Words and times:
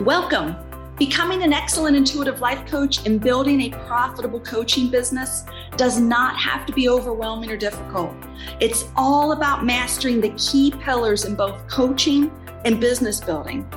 Welcome. 0.00 0.56
Becoming 0.98 1.44
an 1.44 1.52
excellent 1.52 1.96
intuitive 1.96 2.40
life 2.40 2.66
coach 2.66 3.06
and 3.06 3.20
building 3.20 3.60
a 3.60 3.70
profitable 3.86 4.40
coaching 4.40 4.90
business 4.90 5.44
does 5.76 6.00
not 6.00 6.36
have 6.36 6.66
to 6.66 6.72
be 6.72 6.88
overwhelming 6.88 7.48
or 7.48 7.56
difficult. 7.56 8.12
It's 8.58 8.86
all 8.96 9.30
about 9.30 9.64
mastering 9.64 10.20
the 10.20 10.30
key 10.30 10.72
pillars 10.80 11.26
in 11.26 11.36
both 11.36 11.68
coaching 11.68 12.32
and 12.64 12.80
business 12.80 13.20
building. 13.20 13.70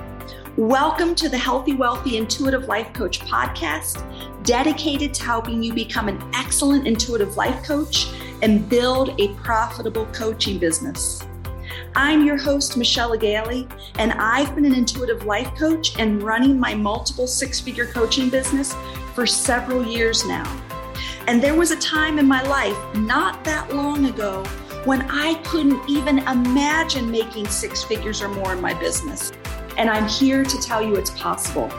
Welcome 0.56 1.14
to 1.14 1.30
the 1.30 1.38
Healthy, 1.38 1.76
Wealthy, 1.76 2.18
Intuitive 2.18 2.64
Life 2.64 2.92
Coach 2.94 3.20
podcast, 3.20 4.02
dedicated 4.44 5.14
to 5.14 5.24
helping 5.24 5.62
you 5.62 5.72
become 5.72 6.08
an 6.08 6.20
excellent 6.34 6.88
intuitive 6.88 7.38
life 7.38 7.64
coach 7.64 8.08
and 8.42 8.68
build 8.68 9.14
a 9.22 9.36
profitable 9.36 10.08
coaching 10.08 10.58
business. 10.58 11.24
I'm 11.96 12.26
your 12.26 12.38
host, 12.38 12.78
Michelle 12.78 13.16
Gailey, 13.18 13.68
and 13.96 14.12
I've 14.14 14.54
been 14.56 14.66
an 14.66 14.74
intuitive 14.74 15.26
life 15.26 15.54
coach 15.56 15.98
and 16.00 16.22
running 16.22 16.60
my 16.60 16.74
multiple 16.74 17.28
six 17.28 17.60
figure 17.60 17.88
coaching 17.88 18.30
business 18.30 18.76
for 19.14 19.26
several 19.26 19.86
years 19.86 20.26
now. 20.26 20.46
And 21.28 21.42
there 21.42 21.56
was 21.56 21.72
a 21.72 21.78
time 21.78 22.20
in 22.20 22.28
my 22.28 22.42
life 22.44 22.78
not 22.96 23.44
that 23.44 23.74
long 23.74 24.06
ago 24.06 24.44
when 24.86 25.02
I 25.10 25.36
couldn't 25.44 25.82
even 25.90 26.20
imagine 26.20 27.12
making 27.12 27.48
six 27.48 27.84
figures 27.84 28.22
or 28.22 28.30
more 28.30 28.54
in 28.54 28.62
my 28.62 28.74
business. 28.74 29.32
And 29.78 29.90
I'm 29.90 30.08
here 30.08 30.44
to 30.44 30.62
tell 30.62 30.82
you 30.82 30.96
it's 30.96 31.10
possible. 31.12 31.70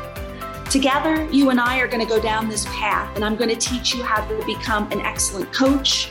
Together, 0.71 1.25
you 1.31 1.49
and 1.49 1.59
I 1.59 1.79
are 1.79 1.89
going 1.89 2.07
to 2.07 2.09
go 2.09 2.21
down 2.21 2.49
this 2.49 2.67
path, 2.67 3.15
and 3.17 3.25
I'm 3.25 3.37
going 3.37 3.49
to 3.49 3.57
teach 3.57 3.95
you 3.95 4.03
how 4.03 4.23
to 4.27 4.45
become 4.45 4.91
an 4.93 5.01
excellent 5.01 5.51
coach, 5.53 6.11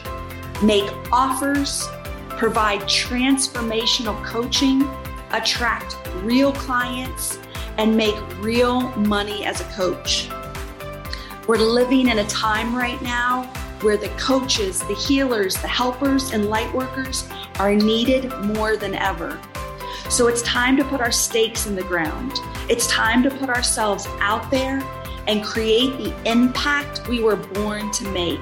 make 0.63 0.89
offers, 1.11 1.87
provide 2.37 2.81
transformational 2.81 4.23
coaching, 4.23 4.87
attract 5.31 5.97
real 6.21 6.53
clients, 6.53 7.39
and 7.77 7.95
make 7.95 8.15
real 8.39 8.81
money 8.91 9.43
as 9.45 9.61
a 9.61 9.65
coach. 9.65 10.29
We're 11.47 11.57
living 11.57 12.09
in 12.09 12.19
a 12.19 12.27
time 12.27 12.75
right 12.75 13.01
now 13.01 13.43
where 13.81 13.97
the 13.97 14.09
coaches, 14.09 14.79
the 14.81 14.95
healers, 14.95 15.55
the 15.55 15.67
helpers, 15.67 16.31
and 16.31 16.49
light 16.49 16.71
workers 16.73 17.27
are 17.59 17.75
needed 17.75 18.31
more 18.43 18.77
than 18.77 18.95
ever. 18.95 19.39
So 20.09 20.27
it's 20.27 20.41
time 20.41 20.77
to 20.77 20.83
put 20.85 21.01
our 21.01 21.11
stakes 21.11 21.67
in 21.67 21.75
the 21.75 21.83
ground. 21.83 22.33
It's 22.69 22.87
time 22.87 23.23
to 23.23 23.29
put 23.29 23.49
ourselves 23.49 24.07
out 24.19 24.49
there 24.49 24.81
and 25.27 25.43
create 25.43 25.97
the 25.97 26.29
impact 26.29 27.07
we 27.07 27.21
were 27.21 27.35
born 27.35 27.91
to 27.91 28.07
make, 28.11 28.39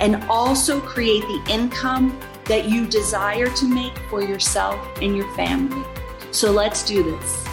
and 0.00 0.22
also 0.24 0.80
create 0.80 1.22
the 1.22 1.42
income 1.48 2.18
that 2.48 2.68
you 2.68 2.86
desire 2.86 3.48
to 3.50 3.66
make 3.66 3.96
for 4.10 4.22
yourself 4.22 4.80
and 5.00 5.16
your 5.16 5.32
family. 5.34 5.84
So 6.32 6.50
let's 6.50 6.82
do 6.82 7.02
this. 7.02 7.44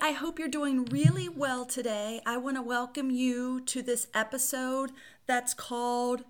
I 0.00 0.12
hope 0.12 0.38
you're 0.38 0.48
doing 0.48 0.84
really 0.86 1.28
well 1.28 1.64
today. 1.64 2.20
I 2.24 2.36
want 2.36 2.56
to 2.56 2.62
welcome 2.62 3.10
you 3.10 3.60
to 3.62 3.82
this 3.82 4.06
episode 4.14 4.92
that's 5.26 5.52
called 5.52 6.22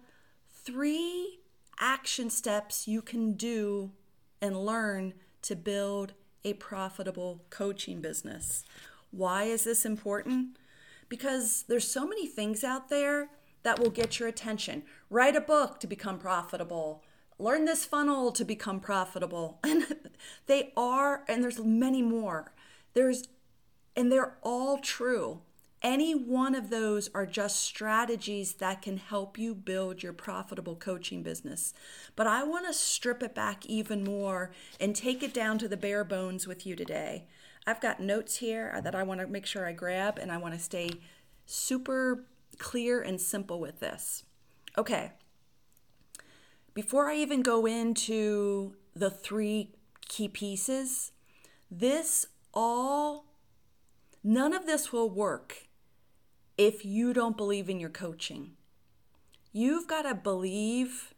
Three 0.64 1.40
Action 1.78 2.30
Steps 2.30 2.88
You 2.88 3.02
Can 3.02 3.34
Do 3.34 3.92
and 4.40 4.56
Learn 4.56 5.12
to 5.42 5.54
Build 5.54 6.14
a 6.42 6.54
Profitable 6.54 7.44
Coaching 7.50 8.00
Business. 8.00 8.64
Why 9.10 9.44
is 9.44 9.64
this 9.64 9.84
important? 9.84 10.56
Because 11.08 11.64
there's 11.68 11.88
so 11.88 12.06
many 12.06 12.26
things 12.26 12.64
out 12.64 12.88
there 12.88 13.28
that 13.66 13.80
will 13.80 13.90
get 13.90 14.20
your 14.20 14.28
attention. 14.28 14.84
Write 15.10 15.34
a 15.34 15.40
book 15.40 15.80
to 15.80 15.88
become 15.88 16.20
profitable. 16.20 17.02
Learn 17.36 17.64
this 17.64 17.84
funnel 17.84 18.30
to 18.30 18.44
become 18.44 18.78
profitable. 18.78 19.58
And 19.64 19.84
they 20.46 20.72
are, 20.76 21.24
and 21.28 21.42
there's 21.42 21.58
many 21.58 22.00
more. 22.00 22.52
There's, 22.94 23.26
and 23.96 24.12
they're 24.12 24.38
all 24.42 24.78
true. 24.78 25.40
Any 25.82 26.14
one 26.14 26.54
of 26.54 26.70
those 26.70 27.10
are 27.12 27.26
just 27.26 27.60
strategies 27.60 28.54
that 28.54 28.82
can 28.82 28.98
help 28.98 29.36
you 29.36 29.52
build 29.52 30.00
your 30.00 30.12
profitable 30.12 30.76
coaching 30.76 31.24
business. 31.24 31.74
But 32.14 32.28
I 32.28 32.44
want 32.44 32.68
to 32.68 32.72
strip 32.72 33.20
it 33.20 33.34
back 33.34 33.66
even 33.66 34.04
more 34.04 34.52
and 34.78 34.94
take 34.94 35.24
it 35.24 35.34
down 35.34 35.58
to 35.58 35.66
the 35.66 35.76
bare 35.76 36.04
bones 36.04 36.46
with 36.46 36.64
you 36.64 36.76
today. 36.76 37.26
I've 37.66 37.80
got 37.80 37.98
notes 37.98 38.36
here 38.36 38.80
that 38.84 38.94
I 38.94 39.02
want 39.02 39.20
to 39.22 39.26
make 39.26 39.44
sure 39.44 39.66
I 39.66 39.72
grab, 39.72 40.20
and 40.20 40.30
I 40.30 40.36
want 40.36 40.54
to 40.54 40.60
stay 40.60 40.90
super 41.46 42.26
clear 42.58 43.00
and 43.00 43.20
simple 43.20 43.60
with 43.60 43.80
this. 43.80 44.24
Okay, 44.78 45.12
before 46.74 47.08
I 47.08 47.16
even 47.16 47.40
go 47.40 47.64
into 47.64 48.74
the 48.94 49.08
three 49.08 49.70
key 50.08 50.28
pieces, 50.28 51.12
this 51.70 52.26
all, 52.52 53.24
none 54.22 54.52
of 54.52 54.66
this 54.66 54.92
will 54.92 55.08
work 55.08 55.68
if 56.58 56.84
you 56.84 57.14
don't 57.14 57.36
believe 57.36 57.70
in 57.70 57.80
your 57.80 57.90
coaching. 57.90 58.52
You've 59.52 59.88
got 59.88 60.02
to 60.02 60.14
believe 60.14 61.14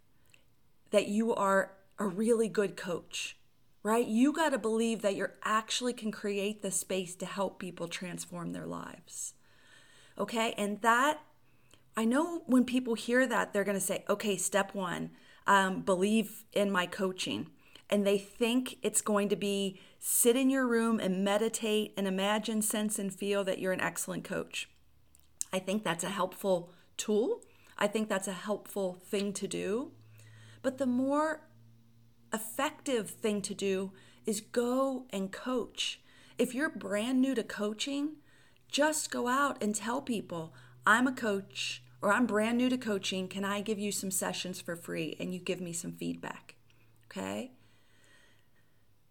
that 0.90 1.08
you 1.08 1.34
are 1.34 1.72
a 1.98 2.06
really 2.06 2.48
good 2.48 2.76
coach, 2.76 3.36
right? 3.82 4.06
You 4.06 4.32
got 4.32 4.50
to 4.50 4.58
believe 4.58 5.02
that 5.02 5.16
you 5.16 5.26
actually 5.42 5.92
can 5.92 6.12
create 6.12 6.62
the 6.62 6.70
space 6.70 7.16
to 7.16 7.26
help 7.26 7.58
people 7.58 7.88
transform 7.88 8.52
their 8.52 8.66
lives. 8.66 9.34
Okay, 10.16 10.54
and 10.56 10.80
that 10.82 11.20
I 11.98 12.04
know 12.04 12.44
when 12.46 12.64
people 12.64 12.94
hear 12.94 13.26
that, 13.26 13.52
they're 13.52 13.64
going 13.64 13.76
to 13.76 13.84
say, 13.84 14.04
okay, 14.08 14.36
step 14.36 14.72
one, 14.72 15.10
um, 15.48 15.80
believe 15.80 16.44
in 16.52 16.70
my 16.70 16.86
coaching. 16.86 17.50
And 17.90 18.06
they 18.06 18.18
think 18.18 18.78
it's 18.84 19.00
going 19.00 19.28
to 19.30 19.34
be 19.34 19.80
sit 19.98 20.36
in 20.36 20.48
your 20.48 20.64
room 20.64 21.00
and 21.00 21.24
meditate 21.24 21.94
and 21.96 22.06
imagine, 22.06 22.62
sense, 22.62 23.00
and 23.00 23.12
feel 23.12 23.42
that 23.42 23.58
you're 23.58 23.72
an 23.72 23.80
excellent 23.80 24.22
coach. 24.22 24.70
I 25.52 25.58
think 25.58 25.82
that's 25.82 26.04
a 26.04 26.08
helpful 26.08 26.70
tool. 26.96 27.40
I 27.76 27.88
think 27.88 28.08
that's 28.08 28.28
a 28.28 28.32
helpful 28.32 29.02
thing 29.04 29.32
to 29.32 29.48
do. 29.48 29.90
But 30.62 30.78
the 30.78 30.86
more 30.86 31.48
effective 32.32 33.10
thing 33.10 33.42
to 33.42 33.54
do 33.54 33.90
is 34.24 34.40
go 34.40 35.06
and 35.10 35.32
coach. 35.32 36.00
If 36.38 36.54
you're 36.54 36.70
brand 36.70 37.20
new 37.20 37.34
to 37.34 37.42
coaching, 37.42 38.18
just 38.68 39.10
go 39.10 39.26
out 39.26 39.60
and 39.60 39.74
tell 39.74 40.00
people, 40.00 40.54
I'm 40.86 41.08
a 41.08 41.12
coach 41.12 41.82
or 42.00 42.12
I'm 42.12 42.26
brand 42.26 42.58
new 42.58 42.68
to 42.68 42.78
coaching. 42.78 43.28
Can 43.28 43.44
I 43.44 43.60
give 43.60 43.78
you 43.78 43.92
some 43.92 44.10
sessions 44.10 44.60
for 44.60 44.76
free 44.76 45.16
and 45.18 45.32
you 45.32 45.40
give 45.40 45.60
me 45.60 45.72
some 45.72 45.92
feedback? 45.92 46.54
Okay. 47.06 47.52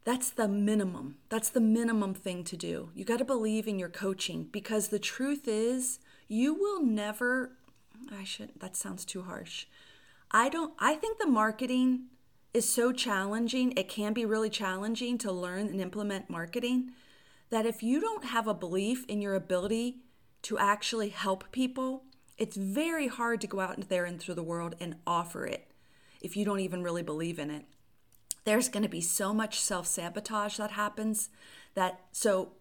That's 0.04 0.30
the 0.30 0.48
minimum. 0.48 1.18
That's 1.28 1.50
the 1.50 1.60
minimum 1.60 2.14
thing 2.14 2.46
to 2.46 2.56
do. 2.56 2.92
You 2.96 3.04
got 3.04 3.18
to 3.18 3.26
believe 3.26 3.68
in 3.68 3.78
your 3.78 3.90
coaching 3.90 4.48
because 4.52 4.88
the 4.88 5.00
truth 5.00 5.48
is, 5.48 6.00
you 6.30 6.54
will 6.54 6.82
never. 6.82 7.58
I 8.10 8.24
should, 8.24 8.52
that 8.60 8.78
sounds 8.78 9.04
too 9.04 9.24
harsh. 9.24 9.66
I 10.32 10.48
don't, 10.48 10.74
I 10.80 10.96
think 10.96 11.20
the 11.20 11.28
marketing 11.28 12.06
is 12.54 12.72
so 12.72 12.94
challenging. 12.94 13.74
It 13.76 13.90
can 13.90 14.14
be 14.14 14.26
really 14.26 14.50
challenging 14.50 15.18
to 15.20 15.32
learn 15.32 15.68
and 15.68 15.82
implement 15.82 16.30
marketing 16.30 16.92
that 17.50 17.66
if 17.66 17.84
you 17.84 18.00
don't 18.00 18.26
have 18.26 18.48
a 18.48 18.54
belief 18.54 19.06
in 19.08 19.22
your 19.22 19.36
ability 19.36 19.98
to 20.44 20.58
actually 20.58 21.10
help 21.10 21.52
people, 21.52 22.04
it's 22.38 22.56
very 22.56 23.08
hard 23.08 23.42
to 23.42 23.48
go 23.48 23.60
out 23.60 23.90
there 23.90 24.06
into 24.06 24.34
the 24.34 24.44
world 24.44 24.76
and 24.80 24.96
offer 25.06 25.46
it 25.46 25.72
if 26.22 26.36
you 26.36 26.46
don't 26.46 26.60
even 26.60 26.84
really 26.84 27.04
believe 27.04 27.40
in 27.40 27.50
it. 27.50 27.66
There's 28.46 28.70
going 28.70 28.84
to 28.84 28.90
be 28.90 29.02
so 29.02 29.34
much 29.34 29.60
self 29.60 29.88
sabotage 29.88 30.58
that 30.58 30.72
happens 30.72 31.30
that, 31.74 32.02
so 32.12 32.54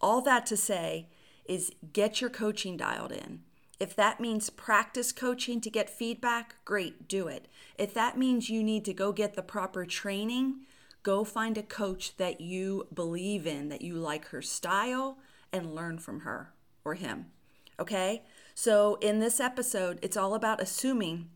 all 0.00 0.20
that 0.22 0.46
to 0.46 0.56
say 0.56 1.08
is 1.44 1.72
get 1.92 2.20
your 2.20 2.30
coaching 2.30 2.76
dialed 2.76 3.12
in. 3.12 3.40
If 3.78 3.96
that 3.96 4.20
means 4.20 4.50
practice 4.50 5.10
coaching 5.10 5.60
to 5.62 5.70
get 5.70 5.88
feedback, 5.88 6.56
great, 6.66 7.08
do 7.08 7.28
it. 7.28 7.48
If 7.78 7.94
that 7.94 8.18
means 8.18 8.50
you 8.50 8.62
need 8.62 8.84
to 8.84 8.92
go 8.92 9.10
get 9.10 9.34
the 9.34 9.42
proper 9.42 9.86
training, 9.86 10.60
go 11.02 11.24
find 11.24 11.56
a 11.56 11.62
coach 11.62 12.16
that 12.18 12.42
you 12.42 12.86
believe 12.92 13.46
in, 13.46 13.70
that 13.70 13.80
you 13.80 13.94
like 13.94 14.26
her 14.26 14.42
style, 14.42 15.16
and 15.50 15.74
learn 15.74 15.98
from 15.98 16.20
her 16.20 16.52
or 16.84 16.94
him. 16.94 17.26
Okay? 17.78 18.22
So, 18.62 18.98
in 19.00 19.20
this 19.20 19.40
episode, 19.40 19.98
it's 20.02 20.18
all 20.18 20.34
about 20.34 20.60
assuming 20.60 21.30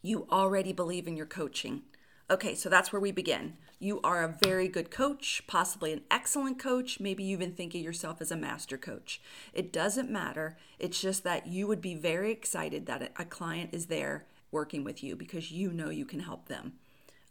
you 0.00 0.28
already 0.30 0.72
believe 0.72 1.08
in 1.08 1.16
your 1.16 1.26
coaching. 1.26 1.82
Okay, 2.30 2.54
so 2.54 2.68
that's 2.68 2.92
where 2.92 3.00
we 3.00 3.10
begin. 3.10 3.56
You 3.80 4.00
are 4.02 4.22
a 4.22 4.38
very 4.40 4.68
good 4.68 4.88
coach, 4.88 5.42
possibly 5.48 5.92
an 5.92 6.02
excellent 6.08 6.60
coach. 6.60 7.00
Maybe 7.00 7.24
you 7.24 7.36
even 7.36 7.50
think 7.50 7.74
of 7.74 7.80
yourself 7.80 8.20
as 8.20 8.30
a 8.30 8.36
master 8.36 8.78
coach. 8.78 9.20
It 9.52 9.72
doesn't 9.72 10.08
matter. 10.08 10.56
It's 10.78 11.00
just 11.00 11.24
that 11.24 11.48
you 11.48 11.66
would 11.66 11.80
be 11.80 11.96
very 11.96 12.30
excited 12.30 12.86
that 12.86 13.10
a 13.16 13.24
client 13.24 13.70
is 13.72 13.86
there 13.86 14.26
working 14.52 14.84
with 14.84 15.02
you 15.02 15.16
because 15.16 15.50
you 15.50 15.72
know 15.72 15.90
you 15.90 16.04
can 16.04 16.20
help 16.20 16.46
them. 16.46 16.74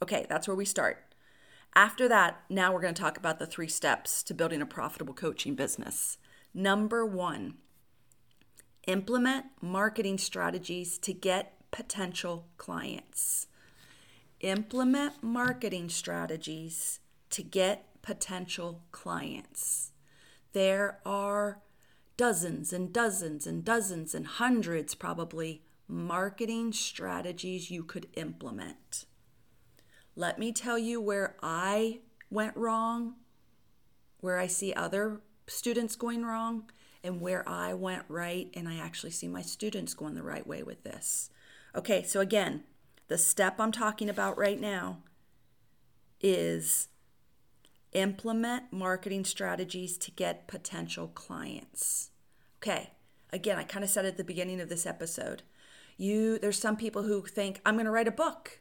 Okay, 0.03 0.25
that's 0.27 0.45
where 0.45 0.57
we 0.57 0.65
start. 0.65 1.15
After 1.73 2.09
that, 2.09 2.41
now 2.49 2.73
we're 2.73 2.81
going 2.81 2.93
to 2.93 3.01
talk 3.01 3.17
about 3.17 3.39
the 3.39 3.47
three 3.47 3.69
steps 3.69 4.21
to 4.23 4.33
building 4.33 4.61
a 4.61 4.65
profitable 4.65 5.13
coaching 5.13 5.55
business. 5.55 6.17
Number 6.53 7.05
one, 7.05 7.59
Implement 8.87 9.45
marketing 9.61 10.17
strategies 10.17 10.97
to 10.99 11.13
get 11.13 11.53
potential 11.71 12.47
clients. 12.57 13.47
Implement 14.41 15.23
marketing 15.23 15.89
strategies 15.89 16.99
to 17.31 17.41
get 17.41 18.01
potential 18.03 18.83
clients. 18.91 19.91
There 20.53 20.99
are 21.03 21.61
dozens 22.15 22.71
and 22.71 22.93
dozens 22.93 23.47
and 23.47 23.65
dozens 23.65 24.13
and 24.13 24.27
hundreds, 24.27 24.93
probably, 24.93 25.63
marketing 25.87 26.71
strategies 26.71 27.71
you 27.71 27.83
could 27.83 28.07
implement. 28.13 29.05
Let 30.15 30.37
me 30.37 30.51
tell 30.51 30.77
you 30.77 31.01
where 31.01 31.35
I 31.41 32.01
went 32.29 32.55
wrong, 32.55 33.15
where 34.19 34.37
I 34.37 34.47
see 34.47 34.73
other 34.73 35.21
students 35.47 35.95
going 35.95 36.23
wrong, 36.23 36.69
and 37.05 37.21
where 37.21 37.47
I 37.47 37.73
went 37.73 38.03
right, 38.09 38.49
and 38.53 38.67
I 38.67 38.77
actually 38.77 39.11
see 39.11 39.27
my 39.27 39.41
students 39.41 39.93
going 39.93 40.15
the 40.15 40.23
right 40.23 40.45
way 40.45 40.63
with 40.63 40.83
this. 40.83 41.29
Okay, 41.75 42.03
so 42.03 42.19
again, 42.19 42.63
the 43.07 43.17
step 43.17 43.59
I'm 43.59 43.71
talking 43.71 44.09
about 44.09 44.37
right 44.37 44.59
now 44.59 44.97
is 46.19 46.87
implement 47.91 48.73
marketing 48.73 49.23
strategies 49.23 49.97
to 49.99 50.11
get 50.11 50.47
potential 50.47 51.07
clients. 51.07 52.09
Okay, 52.59 52.91
again, 53.31 53.57
I 53.57 53.63
kind 53.63 53.83
of 53.83 53.89
said 53.89 54.05
at 54.05 54.17
the 54.17 54.23
beginning 54.23 54.59
of 54.59 54.69
this 54.69 54.85
episode, 54.85 55.43
you 55.97 56.39
there's 56.39 56.59
some 56.59 56.75
people 56.75 57.03
who 57.03 57.21
think 57.21 57.61
I'm 57.65 57.75
going 57.75 57.85
to 57.85 57.91
write 57.91 58.07
a 58.07 58.11
book 58.11 58.59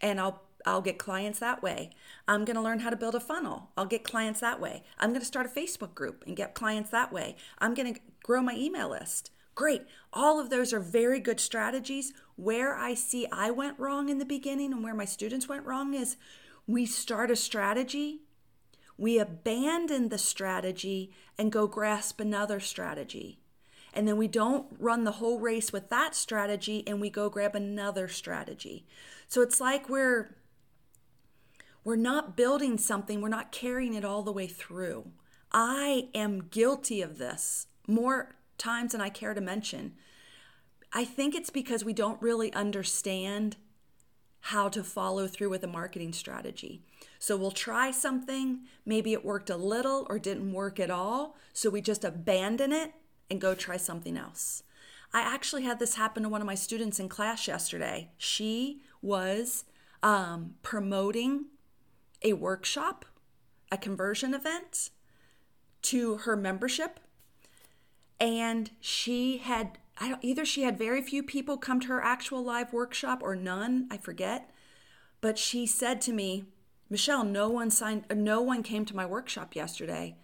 and 0.00 0.20
I'll 0.20 0.43
I'll 0.64 0.80
get 0.80 0.98
clients 0.98 1.38
that 1.40 1.62
way. 1.62 1.90
I'm 2.26 2.44
going 2.44 2.56
to 2.56 2.62
learn 2.62 2.80
how 2.80 2.90
to 2.90 2.96
build 2.96 3.14
a 3.14 3.20
funnel. 3.20 3.70
I'll 3.76 3.86
get 3.86 4.04
clients 4.04 4.40
that 4.40 4.60
way. 4.60 4.82
I'm 4.98 5.10
going 5.10 5.20
to 5.20 5.26
start 5.26 5.46
a 5.46 5.48
Facebook 5.48 5.94
group 5.94 6.24
and 6.26 6.36
get 6.36 6.54
clients 6.54 6.90
that 6.90 7.12
way. 7.12 7.36
I'm 7.58 7.74
going 7.74 7.94
to 7.94 8.00
grow 8.22 8.40
my 8.42 8.54
email 8.54 8.90
list. 8.90 9.30
Great. 9.54 9.82
All 10.12 10.40
of 10.40 10.50
those 10.50 10.72
are 10.72 10.80
very 10.80 11.20
good 11.20 11.38
strategies. 11.38 12.12
Where 12.36 12.74
I 12.74 12.94
see 12.94 13.26
I 13.30 13.50
went 13.50 13.78
wrong 13.78 14.08
in 14.08 14.18
the 14.18 14.24
beginning 14.24 14.72
and 14.72 14.82
where 14.82 14.94
my 14.94 15.04
students 15.04 15.48
went 15.48 15.66
wrong 15.66 15.94
is 15.94 16.16
we 16.66 16.86
start 16.86 17.30
a 17.30 17.36
strategy, 17.36 18.20
we 18.96 19.18
abandon 19.18 20.08
the 20.08 20.18
strategy 20.18 21.12
and 21.38 21.52
go 21.52 21.66
grasp 21.66 22.20
another 22.20 22.58
strategy. 22.58 23.38
And 23.92 24.08
then 24.08 24.16
we 24.16 24.26
don't 24.26 24.66
run 24.78 25.04
the 25.04 25.12
whole 25.12 25.38
race 25.38 25.72
with 25.72 25.88
that 25.90 26.16
strategy 26.16 26.82
and 26.86 27.00
we 27.00 27.10
go 27.10 27.28
grab 27.28 27.54
another 27.54 28.08
strategy. 28.08 28.86
So 29.28 29.40
it's 29.40 29.60
like 29.60 29.88
we're 29.88 30.34
we're 31.84 31.96
not 31.96 32.36
building 32.36 32.78
something, 32.78 33.20
we're 33.20 33.28
not 33.28 33.52
carrying 33.52 33.94
it 33.94 34.04
all 34.04 34.22
the 34.22 34.32
way 34.32 34.46
through. 34.46 35.12
I 35.52 36.08
am 36.14 36.48
guilty 36.50 37.02
of 37.02 37.18
this 37.18 37.68
more 37.86 38.34
times 38.58 38.92
than 38.92 39.00
I 39.00 39.10
care 39.10 39.34
to 39.34 39.40
mention. 39.40 39.92
I 40.92 41.04
think 41.04 41.34
it's 41.34 41.50
because 41.50 41.84
we 41.84 41.92
don't 41.92 42.20
really 42.22 42.52
understand 42.52 43.56
how 44.40 44.68
to 44.68 44.84
follow 44.84 45.26
through 45.26 45.50
with 45.50 45.64
a 45.64 45.68
marketing 45.68 46.12
strategy. 46.12 46.82
So 47.18 47.36
we'll 47.36 47.50
try 47.50 47.90
something, 47.90 48.60
maybe 48.84 49.12
it 49.12 49.24
worked 49.24 49.48
a 49.48 49.56
little 49.56 50.06
or 50.10 50.18
didn't 50.18 50.52
work 50.52 50.78
at 50.78 50.90
all, 50.90 51.36
so 51.52 51.70
we 51.70 51.80
just 51.80 52.04
abandon 52.04 52.72
it 52.72 52.92
and 53.30 53.40
go 53.40 53.54
try 53.54 53.76
something 53.76 54.16
else. 54.16 54.62
I 55.12 55.20
actually 55.22 55.62
had 55.62 55.78
this 55.78 55.94
happen 55.94 56.24
to 56.24 56.28
one 56.28 56.40
of 56.40 56.46
my 56.46 56.54
students 56.56 57.00
in 57.00 57.08
class 57.08 57.48
yesterday. 57.48 58.10
She 58.18 58.82
was 59.00 59.64
um, 60.02 60.56
promoting 60.62 61.46
a 62.24 62.32
workshop, 62.32 63.04
a 63.70 63.78
conversion 63.78 64.34
event 64.34 64.90
to 65.82 66.16
her 66.18 66.36
membership, 66.36 66.98
and 68.18 68.70
she 68.80 69.38
had 69.38 69.78
either 70.22 70.44
she 70.44 70.62
had 70.62 70.78
very 70.78 71.02
few 71.02 71.22
people 71.22 71.56
come 71.56 71.78
to 71.78 71.88
her 71.88 72.02
actual 72.02 72.42
live 72.42 72.72
workshop 72.72 73.20
or 73.22 73.36
none, 73.36 73.86
I 73.90 73.98
forget. 73.98 74.50
But 75.20 75.38
she 75.38 75.66
said 75.66 76.00
to 76.02 76.12
me, 76.12 76.46
"Michelle, 76.90 77.24
no 77.24 77.48
one 77.48 77.70
signed 77.70 78.06
no 78.14 78.40
one 78.40 78.62
came 78.62 78.84
to 78.86 78.96
my 78.96 79.06
workshop 79.06 79.54
yesterday. 79.54 80.16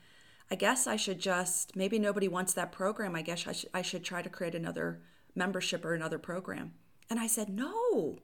I 0.50 0.56
guess 0.56 0.87
I 0.87 0.96
should 0.96 1.20
just 1.20 1.76
maybe 1.76 1.99
nobody 1.99 2.26
wants 2.26 2.53
that 2.55 2.73
program. 2.73 3.14
I 3.14 3.23
guess 3.23 3.46
I 3.46 3.53
should 3.53 3.70
I 3.75 3.82
should 3.82 4.05
try 4.05 4.23
to 4.23 4.29
create 4.31 4.55
another 4.55 5.03
membership 5.35 5.85
or 5.85 5.94
another 5.94 6.19
program." 6.19 6.75
And 7.08 7.20
I 7.20 7.26
said, 7.26 7.49
"No. 7.49 8.19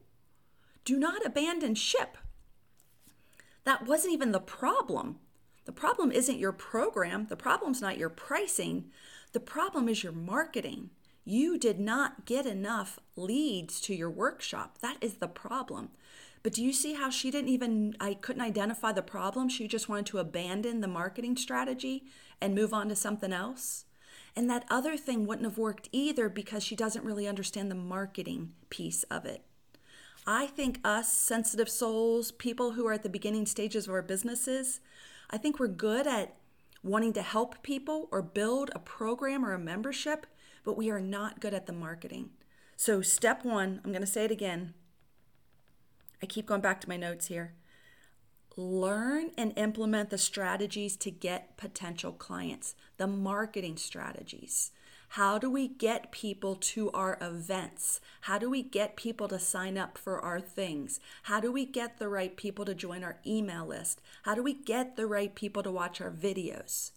Do 0.85 0.99
not 0.99 1.27
abandon 1.27 1.75
ship. 1.75 2.17
That 3.67 3.85
wasn't 3.85 4.15
even 4.15 4.31
the 4.31 4.41
problem. 4.41 5.19
The 5.65 5.73
problem 5.73 6.13
isn't 6.13 6.39
your 6.39 6.53
program, 6.53 7.27
the 7.27 7.37
problem's 7.37 7.83
not 7.83 7.99
your 7.99 8.09
pricing. 8.09 8.93
The 9.33 9.41
problem 9.41 9.89
is 9.89 10.05
your 10.05 10.13
marketing." 10.13 10.91
You 11.25 11.59
did 11.59 11.81
not 11.81 12.25
get 12.25 12.47
enough 12.47 13.01
leads 13.17 13.81
to 13.81 13.95
your 13.95 14.09
workshop. 14.09 14.79
That 14.79 14.99
is 15.01 15.15
the 15.15 15.27
problem. 15.27 15.91
But 16.45 16.53
do 16.53 16.63
you 16.63 16.73
see 16.73 16.93
how 16.93 17.11
she 17.11 17.33
didn't 17.33 17.49
even, 17.49 17.97
I 17.99 18.15
couldn't 18.15 18.43
identify 18.43 18.93
the 18.93 19.03
problem? 19.03 19.49
She 19.49 19.67
just 19.67 19.89
wanted 19.89 20.07
to 20.07 20.19
abandon 20.19 20.81
the 20.81 20.87
marketing 20.87 21.37
strategy 21.37 22.05
and 22.41 22.55
move 22.55 22.73
on 22.73 22.89
to 22.91 22.95
something 22.95 23.33
else. 23.33 23.87
And 24.37 24.49
that 24.49 24.67
other 24.71 24.97
thing 24.97 25.27
wouldn't 25.27 25.49
have 25.49 25.59
worked 25.59 25.89
either 25.91 26.29
because 26.29 26.63
she 26.63 26.77
doesn't 26.77 27.05
really 27.05 27.27
understand 27.27 27.73
the 27.73 27.75
marketing 27.75 28.53
piece 28.71 29.03
of 29.05 29.25
it. 29.25 29.43
I 30.27 30.47
think 30.47 30.81
us 30.85 31.13
sensitive 31.13 31.69
souls, 31.69 32.33
people 32.33 32.73
who 32.73 32.87
are 32.87 32.93
at 32.93 33.03
the 33.03 33.09
beginning 33.09 33.47
stages 33.47 33.87
of 33.87 33.95
our 33.95 34.03
businesses, 34.03 34.81
I 35.31 35.39
think 35.39 35.59
we're 35.59 35.69
good 35.69 36.07
at 36.07 36.35
wanting 36.83 37.13
to 37.15 37.23
help 37.23 37.63
people 37.63 38.09
or 38.11 38.23
build 38.23 38.71
a 38.75 38.79
program 38.79 39.45
or 39.45 39.53
a 39.53 39.59
membership 39.59 40.27
but 40.67 40.77
we 40.77 40.91
are 40.91 41.01
not 41.01 41.41
good 41.41 41.55
at 41.55 41.67
the 41.67 41.73
marketing. 41.73 42.31
So, 42.77 43.01
step 43.01 43.45
one, 43.45 43.81
I'm 43.83 43.93
going 43.93 44.05
to 44.05 44.07
say 44.07 44.25
it 44.25 44.33
again. 44.33 44.75
I 46.21 46.27
keep 46.27 46.47
going 46.47 46.61
back 46.61 46.81
to 46.81 46.89
my 46.89 46.97
notes 46.97 47.29
here. 47.29 47.55
Learn 48.57 49.31
and 49.39 49.57
implement 49.57 50.11
the 50.11 50.19
strategies 50.19 50.97
to 50.97 51.11
get 51.11 51.57
potential 51.57 52.13
clients, 52.13 52.75
the 52.97 53.07
marketing 53.07 53.77
strategies. 53.77 54.73
How 55.11 55.39
do 55.39 55.51
we 55.51 55.69
get 55.69 56.13
people 56.13 56.57
to 56.57 56.91
our 56.91 57.17
events? 57.21 58.01
How 58.23 58.39
do 58.39 58.51
we 58.51 58.63
get 58.63 58.97
people 58.97 59.29
to 59.29 59.39
sign 59.39 59.79
up 59.79 59.97
for 59.97 60.21
our 60.21 60.41
things? 60.41 61.01
How 61.25 61.41
do 61.41 61.51
we 61.51 61.65
get 61.65 61.99
the 61.99 62.09
right 62.09 62.37
people 62.37 62.65
to 62.65 62.75
join 62.75 63.03
our 63.05 63.19
email 63.27 63.67
list? 63.67 64.01
How 64.25 64.35
do 64.35 64.43
we 64.43 64.53
get 64.53 64.97
the 64.97 65.07
right 65.07 65.35
people 65.35 65.63
to 65.63 65.71
watch 65.71 66.01
our 66.01 66.11
videos? 66.11 66.91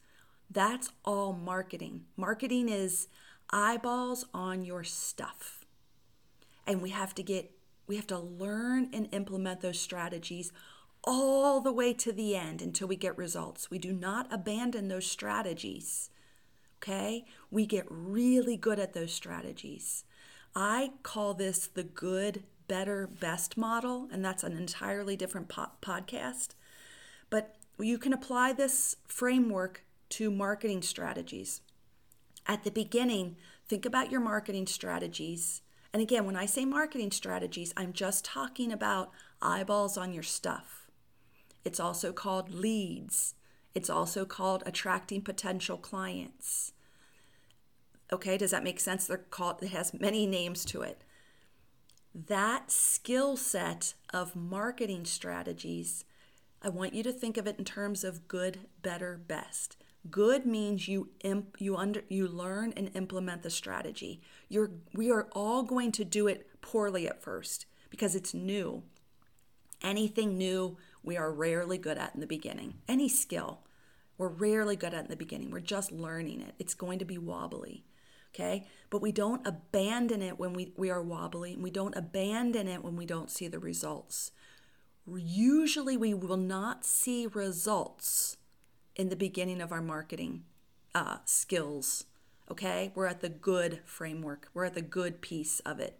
That's 0.49 0.89
all 1.05 1.33
marketing. 1.33 2.05
Marketing 2.17 2.69
is 2.69 3.07
eyeballs 3.51 4.25
on 4.33 4.63
your 4.65 4.83
stuff. 4.83 5.65
And 6.65 6.81
we 6.81 6.89
have 6.89 7.15
to 7.15 7.23
get, 7.23 7.51
we 7.87 7.95
have 7.95 8.07
to 8.07 8.19
learn 8.19 8.89
and 8.93 9.07
implement 9.11 9.61
those 9.61 9.79
strategies 9.79 10.51
all 11.03 11.61
the 11.61 11.71
way 11.71 11.93
to 11.93 12.11
the 12.11 12.35
end 12.35 12.61
until 12.61 12.87
we 12.87 12.95
get 12.95 13.17
results. 13.17 13.71
We 13.71 13.79
do 13.79 13.93
not 13.93 14.31
abandon 14.31 14.87
those 14.87 15.07
strategies. 15.07 16.09
Okay? 16.81 17.25
We 17.51 17.65
get 17.65 17.85
really 17.89 18.57
good 18.57 18.79
at 18.79 18.93
those 18.93 19.13
strategies. 19.13 20.05
I 20.55 20.91
call 21.03 21.33
this 21.33 21.67
the 21.67 21.83
good, 21.83 22.43
better, 22.67 23.07
best 23.07 23.57
model, 23.57 24.07
and 24.11 24.23
that's 24.23 24.43
an 24.43 24.53
entirely 24.53 25.15
different 25.15 25.49
po- 25.49 25.71
podcast. 25.81 26.49
But 27.29 27.55
you 27.77 27.97
can 27.97 28.13
apply 28.13 28.53
this 28.53 28.95
framework 29.07 29.83
to 30.09 30.31
marketing 30.31 30.81
strategies. 30.81 31.61
At 32.47 32.63
the 32.63 32.71
beginning, 32.71 33.35
think 33.67 33.85
about 33.85 34.11
your 34.11 34.21
marketing 34.21 34.67
strategies. 34.67 35.61
And 35.93 36.01
again, 36.01 36.25
when 36.25 36.35
I 36.35 36.45
say 36.45 36.65
marketing 36.65 37.11
strategies, 37.11 37.73
I'm 37.77 37.93
just 37.93 38.25
talking 38.25 38.71
about 38.71 39.11
eyeballs 39.41 39.97
on 39.97 40.13
your 40.13 40.23
stuff. 40.23 40.89
It's 41.63 41.79
also 41.79 42.11
called 42.11 42.53
leads. 42.53 43.35
It's 43.75 43.89
also 43.89 44.25
called 44.25 44.63
attracting 44.65 45.21
potential 45.21 45.77
clients. 45.77 46.73
Okay, 48.11 48.37
does 48.37 48.51
that 48.51 48.63
make 48.63 48.79
sense? 48.79 49.05
They're 49.05 49.17
called 49.17 49.61
it 49.61 49.67
has 49.67 49.93
many 49.93 50.25
names 50.25 50.65
to 50.65 50.81
it. 50.81 51.03
That 52.13 52.71
skill 52.71 53.37
set 53.37 53.93
of 54.11 54.35
marketing 54.35 55.05
strategies, 55.05 56.05
I 56.61 56.69
want 56.69 56.93
you 56.93 57.03
to 57.03 57.13
think 57.13 57.37
of 57.37 57.45
it 57.45 57.59
in 57.59 57.65
terms 57.65 58.03
of 58.03 58.27
good, 58.27 58.61
better, 58.81 59.21
best. 59.27 59.77
Good 60.09 60.45
means 60.45 60.87
you 60.87 61.09
imp, 61.23 61.57
you 61.59 61.75
under 61.75 62.03
you 62.09 62.27
learn 62.27 62.73
and 62.75 62.89
implement 62.95 63.43
the 63.43 63.49
strategy. 63.49 64.21
You're 64.47 64.71
we 64.93 65.11
are 65.11 65.27
all 65.33 65.61
going 65.61 65.91
to 65.93 66.05
do 66.05 66.27
it 66.27 66.61
poorly 66.61 67.07
at 67.07 67.21
first 67.21 67.65
because 67.89 68.15
it's 68.15 68.33
new. 68.33 68.83
Anything 69.81 70.37
new 70.37 70.77
we 71.03 71.17
are 71.17 71.31
rarely 71.31 71.77
good 71.77 71.97
at 71.97 72.13
in 72.13 72.21
the 72.21 72.27
beginning. 72.27 72.75
Any 72.87 73.09
skill 73.09 73.61
we're 74.19 74.27
rarely 74.27 74.75
good 74.75 74.93
at 74.93 75.05
in 75.05 75.09
the 75.09 75.15
beginning. 75.15 75.49
We're 75.49 75.61
just 75.61 75.93
learning 75.93 76.41
it. 76.41 76.53
It's 76.59 76.73
going 76.73 76.99
to 76.99 77.05
be 77.05 77.17
wobbly. 77.17 77.85
Okay? 78.35 78.67
But 78.89 79.01
we 79.01 79.13
don't 79.13 79.47
abandon 79.47 80.21
it 80.21 80.37
when 80.37 80.51
we, 80.53 80.73
we 80.75 80.91
are 80.91 81.01
wobbly, 81.01 81.53
and 81.53 81.63
we 81.63 81.71
don't 81.71 81.95
abandon 81.95 82.67
it 82.67 82.83
when 82.83 82.97
we 82.97 83.05
don't 83.05 83.31
see 83.31 83.47
the 83.47 83.59
results. 83.59 84.31
Usually 85.07 85.95
we 85.95 86.13
will 86.13 86.37
not 86.37 86.83
see 86.83 87.27
results 87.27 88.35
in 88.95 89.07
the 89.07 89.15
beginning 89.15 89.61
of 89.61 89.71
our 89.71 89.81
marketing 89.81 90.43
uh, 90.93 91.19
skills. 91.23 92.03
Okay, 92.51 92.91
we're 92.95 93.05
at 93.05 93.21
the 93.21 93.29
good 93.29 93.79
framework, 93.85 94.49
we're 94.53 94.65
at 94.65 94.73
the 94.73 94.81
good 94.81 95.21
piece 95.21 95.61
of 95.61 95.79
it. 95.79 95.97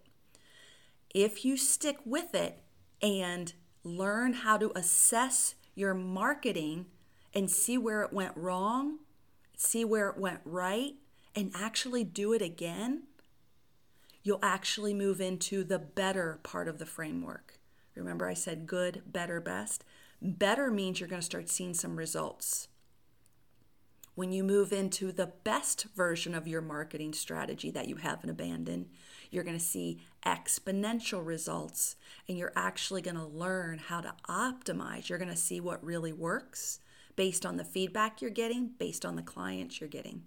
If 1.14 1.44
you 1.44 1.56
stick 1.56 1.96
with 2.04 2.34
it 2.34 2.60
and 3.00 3.54
learn 3.84 4.32
how 4.34 4.56
to 4.56 4.72
assess 4.76 5.54
your 5.74 5.94
marketing 5.94 6.86
and 7.34 7.50
see 7.50 7.78
where 7.78 8.02
it 8.02 8.12
went 8.12 8.36
wrong, 8.36 8.98
see 9.56 9.84
where 9.84 10.08
it 10.08 10.18
went 10.18 10.40
right, 10.44 10.94
and 11.34 11.52
actually 11.54 12.04
do 12.04 12.32
it 12.32 12.42
again, 12.42 13.04
you'll 14.22 14.40
actually 14.42 14.92
move 14.92 15.20
into 15.20 15.64
the 15.64 15.78
better 15.78 16.40
part 16.42 16.68
of 16.68 16.78
the 16.78 16.86
framework. 16.86 17.58
Remember, 17.94 18.28
I 18.28 18.34
said 18.34 18.66
good, 18.66 19.02
better, 19.06 19.40
best? 19.40 19.84
Better 20.22 20.70
means 20.70 21.00
you're 21.00 21.08
going 21.08 21.20
to 21.20 21.26
start 21.26 21.48
seeing 21.48 21.74
some 21.74 21.96
results. 21.96 22.68
When 24.14 24.32
you 24.32 24.44
move 24.44 24.72
into 24.72 25.12
the 25.12 25.32
best 25.44 25.86
version 25.94 26.34
of 26.34 26.48
your 26.48 26.60
marketing 26.60 27.14
strategy 27.14 27.70
that 27.70 27.88
you 27.88 27.96
haven't 27.96 28.30
abandoned, 28.30 28.88
you're 29.30 29.44
going 29.44 29.58
to 29.58 29.64
see 29.64 30.02
exponential 30.24 31.24
results 31.24 31.96
and 32.28 32.36
you're 32.36 32.52
actually 32.56 33.02
going 33.02 33.16
to 33.16 33.24
learn 33.24 33.78
how 33.78 34.00
to 34.00 34.14
optimize. 34.28 35.08
You're 35.08 35.18
going 35.18 35.30
to 35.30 35.36
see 35.36 35.60
what 35.60 35.84
really 35.84 36.12
works 36.12 36.80
based 37.16 37.46
on 37.46 37.56
the 37.56 37.64
feedback 37.64 38.20
you're 38.20 38.30
getting, 38.30 38.70
based 38.78 39.04
on 39.04 39.16
the 39.16 39.22
clients 39.22 39.80
you're 39.80 39.88
getting. 39.88 40.22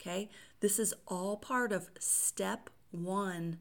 Okay? 0.00 0.30
This 0.60 0.78
is 0.78 0.94
all 1.06 1.36
part 1.36 1.72
of 1.72 1.90
step 1.98 2.70
one 2.90 3.58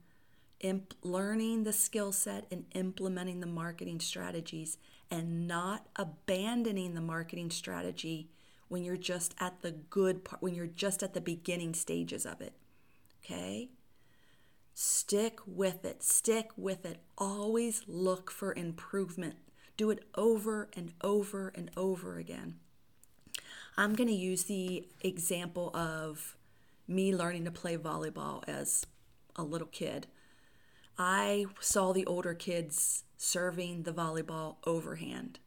imp- 0.59 0.93
learning 1.03 1.63
the 1.63 1.73
skill 1.73 2.11
set 2.11 2.45
and 2.51 2.65
implementing 2.73 3.39
the 3.39 3.47
marketing 3.47 3.99
strategies 3.99 4.77
and 5.11 5.47
not 5.47 5.87
abandoning 5.95 6.93
the 6.93 7.01
marketing 7.01 7.51
strategy 7.51 8.29
when 8.67 8.83
you're 8.83 8.97
just 8.97 9.35
at 9.39 9.61
the 9.61 9.71
good 9.71 10.23
part, 10.23 10.41
when 10.41 10.55
you're 10.55 10.65
just 10.65 11.03
at 11.03 11.13
the 11.13 11.21
beginning 11.21 11.73
stages 11.73 12.25
of 12.25 12.41
it. 12.41 12.53
Okay? 13.23 13.69
Stick 14.77 15.39
with 15.47 15.85
it. 15.85 16.03
Stick 16.03 16.49
with 16.57 16.85
it. 16.85 16.97
Always 17.17 17.83
look 17.87 18.29
for 18.29 18.53
improvement. 18.53 19.35
Do 19.77 19.89
it 19.89 20.03
over 20.15 20.69
and 20.75 20.91
over 21.01 21.53
and 21.55 21.71
over 21.77 22.17
again. 22.17 22.55
I'm 23.77 23.95
going 23.95 24.09
to 24.09 24.13
use 24.13 24.43
the 24.43 24.85
example 24.99 25.73
of 25.73 26.35
me 26.89 27.15
learning 27.15 27.45
to 27.45 27.51
play 27.51 27.77
volleyball 27.77 28.43
as 28.49 28.85
a 29.37 29.43
little 29.43 29.67
kid. 29.67 30.07
I 30.97 31.45
saw 31.61 31.93
the 31.93 32.05
older 32.05 32.33
kids 32.33 33.05
serving 33.17 33.83
the 33.83 33.93
volleyball 33.93 34.57
overhand. 34.65 35.39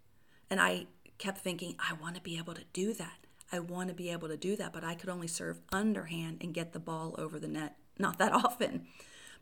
And 0.48 0.58
I 0.58 0.86
kept 1.18 1.40
thinking, 1.40 1.76
I 1.78 1.92
want 1.92 2.14
to 2.14 2.22
be 2.22 2.38
able 2.38 2.54
to 2.54 2.64
do 2.72 2.94
that. 2.94 3.26
I 3.52 3.58
want 3.58 3.90
to 3.90 3.94
be 3.94 4.08
able 4.08 4.28
to 4.28 4.38
do 4.38 4.56
that, 4.56 4.72
but 4.72 4.84
I 4.84 4.94
could 4.94 5.10
only 5.10 5.28
serve 5.28 5.60
underhand 5.70 6.38
and 6.40 6.54
get 6.54 6.72
the 6.72 6.80
ball 6.80 7.14
over 7.18 7.38
the 7.38 7.48
net 7.48 7.76
not 7.98 8.18
that 8.18 8.32
often. 8.44 8.86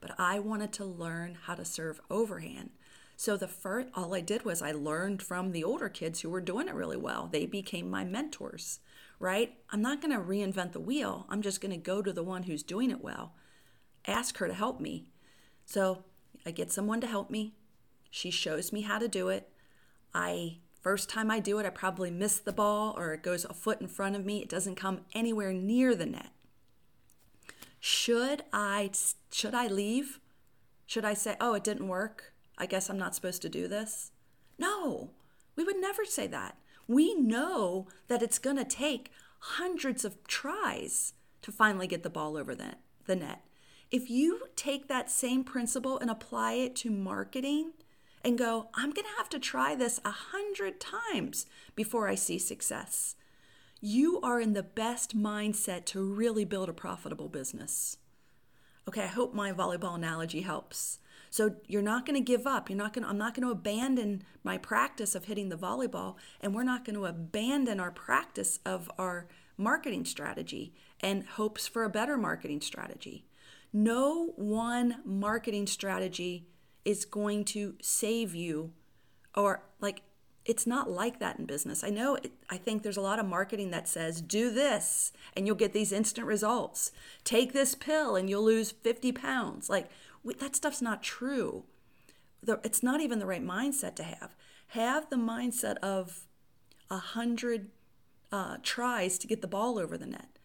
But 0.00 0.15
I 0.19 0.38
wanted 0.38 0.73
to 0.75 0.85
learn 0.85 1.38
how 1.47 1.55
to 1.55 1.65
serve 1.65 2.00
overhand. 2.11 2.71
So 3.17 3.37
the 3.37 3.49
first 3.49 3.88
all 3.95 4.15
I 4.15 4.21
did 4.21 4.45
was 4.45 4.61
I 4.61 4.73
learned 4.73 5.23
from 5.23 5.53
the 5.53 5.65
older 5.65 5.88
kids 5.88 6.21
who 6.21 6.29
were 6.29 6.41
doing 6.41 6.69
it 6.69 6.75
really 6.75 6.99
well. 6.99 7.29
They 7.33 7.47
became 7.47 7.91
my 7.91 8.05
mentors, 8.05 8.81
right? 9.19 9.55
I'm 9.71 9.81
not 9.81 10.03
going 10.03 10.12
to 10.12 10.23
reinvent 10.23 10.73
the 10.73 10.81
wheel. 10.81 11.26
I'm 11.31 11.41
just 11.41 11.62
going 11.62 11.73
to 11.73 11.79
go 11.79 12.03
to 12.03 12.12
the 12.12 12.23
one 12.23 12.43
who's 12.43 12.62
doing 12.62 12.91
it 12.91 13.03
well. 13.03 13.33
Ask 14.07 14.37
her 14.38 14.47
to 14.47 14.55
help 14.55 14.81
me. 14.81 15.07
So 15.65 16.05
I 16.45 16.50
get 16.50 16.71
someone 16.71 17.00
to 17.00 17.07
help 17.07 17.31
me. 17.31 17.55
She 18.11 18.31
shows 18.31 18.73
me 18.73 18.83
how 18.83 18.99
to 18.99 19.09
do 19.09 19.29
it. 19.31 19.49
I 20.15 20.59
first 20.83 21.09
time 21.09 21.31
I 21.31 21.41
do 21.41 21.59
it, 21.59 21.67
I 21.67 21.71
probably 21.71 22.11
miss 22.11 22.38
the 22.38 22.53
ball 22.53 22.95
or 22.97 23.12
it 23.15 23.23
goes 23.23 23.45
a 23.45 23.55
foot 23.55 23.81
in 23.81 23.88
front 23.88 24.15
of 24.15 24.25
me. 24.25 24.43
It 24.43 24.49
doesn't 24.49 24.76
come 24.76 25.00
anywhere 25.15 25.53
near 25.53 25.95
the 25.95 26.07
net. 26.07 26.29
Should 27.80 28.45
I 28.52 28.90
should 29.30 29.54
I 29.54 29.66
leave? 29.66 30.21
Should 30.87 31.04
I 31.04 31.14
say, 31.14 31.37
"Oh, 31.40 31.54
it 31.54 31.64
didn't 31.64 31.88
work. 31.88 32.33
I 32.59 32.66
guess 32.66 32.88
I'm 32.88 32.99
not 32.99 33.14
supposed 33.14 33.42
to 33.42 33.49
do 33.49 33.68
this?" 33.68 34.12
No. 34.59 35.11
We 35.56 35.64
would 35.64 35.80
never 35.80 36.04
say 36.04 36.26
that. 36.28 36.59
We 36.87 37.14
know 37.14 37.88
that 38.09 38.23
it's 38.23 38.38
going 38.38 38.56
to 38.56 38.64
take 38.64 39.11
hundreds 39.38 40.04
of 40.04 40.23
tries 40.26 41.14
to 41.42 41.50
finally 41.50 41.87
get 41.87 42.02
the 42.02 42.11
ball 42.11 42.37
over 42.37 42.54
the, 42.54 42.75
the 43.06 43.16
net. 43.16 43.42
If 43.90 44.11
you 44.11 44.49
take 44.56 44.88
that 44.88 45.11
same 45.11 45.45
principle 45.45 45.99
and 45.99 46.11
apply 46.11 46.54
it 46.54 46.76
to 46.76 46.90
marketing 46.90 47.73
and 48.25 48.37
go, 48.37 48.68
I'm 48.75 48.90
going 48.90 49.06
to 49.06 49.16
have 49.16 49.28
to 49.30 49.38
try 49.38 49.75
this 49.75 50.00
a 50.04 50.11
hundred 50.11 50.80
times 50.80 51.47
before 51.75 52.09
I 52.09 52.16
see 52.16 52.38
success, 52.38 53.14
you 53.87 54.21
are 54.21 54.40
in 54.40 54.52
the 54.52 54.64
best 54.64 55.16
mindset 55.16 55.85
to 55.85 56.02
really 56.02 56.45
build 56.45 56.69
a 56.69 56.73
profitable 56.73 57.28
business. 57.28 57.99
Okay, 58.88 59.05
I 59.05 59.07
hope 59.07 59.33
my 59.33 59.52
volleyball 59.52 59.95
analogy 59.95 60.40
helps. 60.40 60.99
So 61.31 61.57
you're 61.69 61.83
not 61.83 62.05
going 62.05 62.16
to 62.16 62.25
give 62.25 62.49
up. 62.49 62.69
You're 62.69 62.78
not 62.78 62.93
going 62.93 63.05
I'm 63.05 63.19
not 63.19 63.35
going 63.35 63.47
to 63.47 63.52
abandon 63.52 64.25
my 64.43 64.59
practice 64.59 65.14
of 65.14 65.26
hitting 65.26 65.50
the 65.50 65.57
volleyball 65.57 66.16
and 66.40 66.52
we're 66.52 66.64
not 66.64 66.85
going 66.85 66.97
to 66.97 67.05
abandon 67.05 67.78
our 67.78 67.93
practice 67.93 68.59
of 68.66 68.90
our 68.99 69.28
marketing 69.57 70.05
strategy 70.05 70.75
and 71.00 71.25
hopes 71.25 71.69
for 71.69 71.85
a 71.85 71.90
better 71.90 72.16
marketing 72.16 72.61
strategy. 72.62 73.25
No 73.73 74.33
one 74.35 74.97
marketing 75.05 75.69
strategy 75.69 76.49
is 76.85 77.05
going 77.05 77.45
to 77.45 77.76
save 77.81 78.35
you 78.35 78.73
or 79.35 79.62
like 79.81 80.02
it's 80.47 80.67
not 80.67 80.88
like 80.88 81.19
that 81.19 81.38
in 81.38 81.45
business. 81.45 81.83
I 81.83 81.91
know 81.91 82.15
it, 82.15 82.33
I 82.49 82.57
think 82.57 82.83
there's 82.83 82.97
a 82.97 83.03
lot 83.03 83.19
of 83.19 83.26
marketing 83.26 83.73
that 83.73 83.88
says 83.88 84.21
do 84.21 84.50
this 84.50 85.12
and 85.35 85.47
you'll 85.47 85.57
get 85.57 85.73
these 85.73 85.93
instant 85.93 86.26
results. 86.26 86.93
Take 87.25 87.53
this 87.53 87.75
pill 87.75 88.15
and 88.15 88.31
you'll 88.31 88.45
lose 88.45 88.71
50 88.71 89.12
pounds. 89.12 89.69
Like 89.69 89.91
that 90.38 90.57
stuff's 90.57 90.81
not 90.81 91.03
true. 91.03 91.65
It's 92.47 92.83
not 92.83 93.00
even 93.00 93.19
the 93.19 93.26
right 93.26 93.45
mindset 93.45 93.97
to 93.97 94.05
have. 94.05 94.37
Have 94.69 95.11
the 95.11 95.17
mindset 95.17 95.76
of 95.79 96.26
a 96.91 96.99
hundred 96.99 97.71
uh, 98.31 98.59
tries 98.62 99.19
to 99.19 99.26
get 99.26 99.43
the 99.43 99.49
ball 99.49 99.79
over 99.79 99.99
the 99.99 100.07
net. 100.07 100.38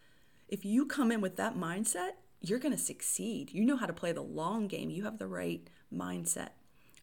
If 0.47 0.65
you 0.65 0.85
come 0.85 1.11
in 1.11 1.21
with 1.21 1.35
that 1.37 1.55
mindset, 1.55 2.11
you're 2.41 2.59
going 2.59 2.75
to 2.75 2.81
succeed. 2.81 3.51
You 3.51 3.65
know 3.65 3.77
how 3.77 3.85
to 3.85 3.93
play 3.93 4.11
the 4.11 4.21
long 4.21 4.67
game. 4.67 4.89
You 4.89 5.03
have 5.03 5.19
the 5.19 5.27
right 5.27 5.67
mindset. 5.93 6.49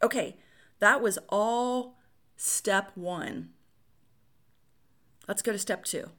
Okay, 0.02 0.37
that 0.81 1.00
was 1.00 1.19
all 1.28 1.98
step 2.38 2.92
one. 2.95 3.50
Let's 5.26 5.42
go 5.42 5.52
to 5.52 5.59
step 5.59 5.85
two. 5.85 6.11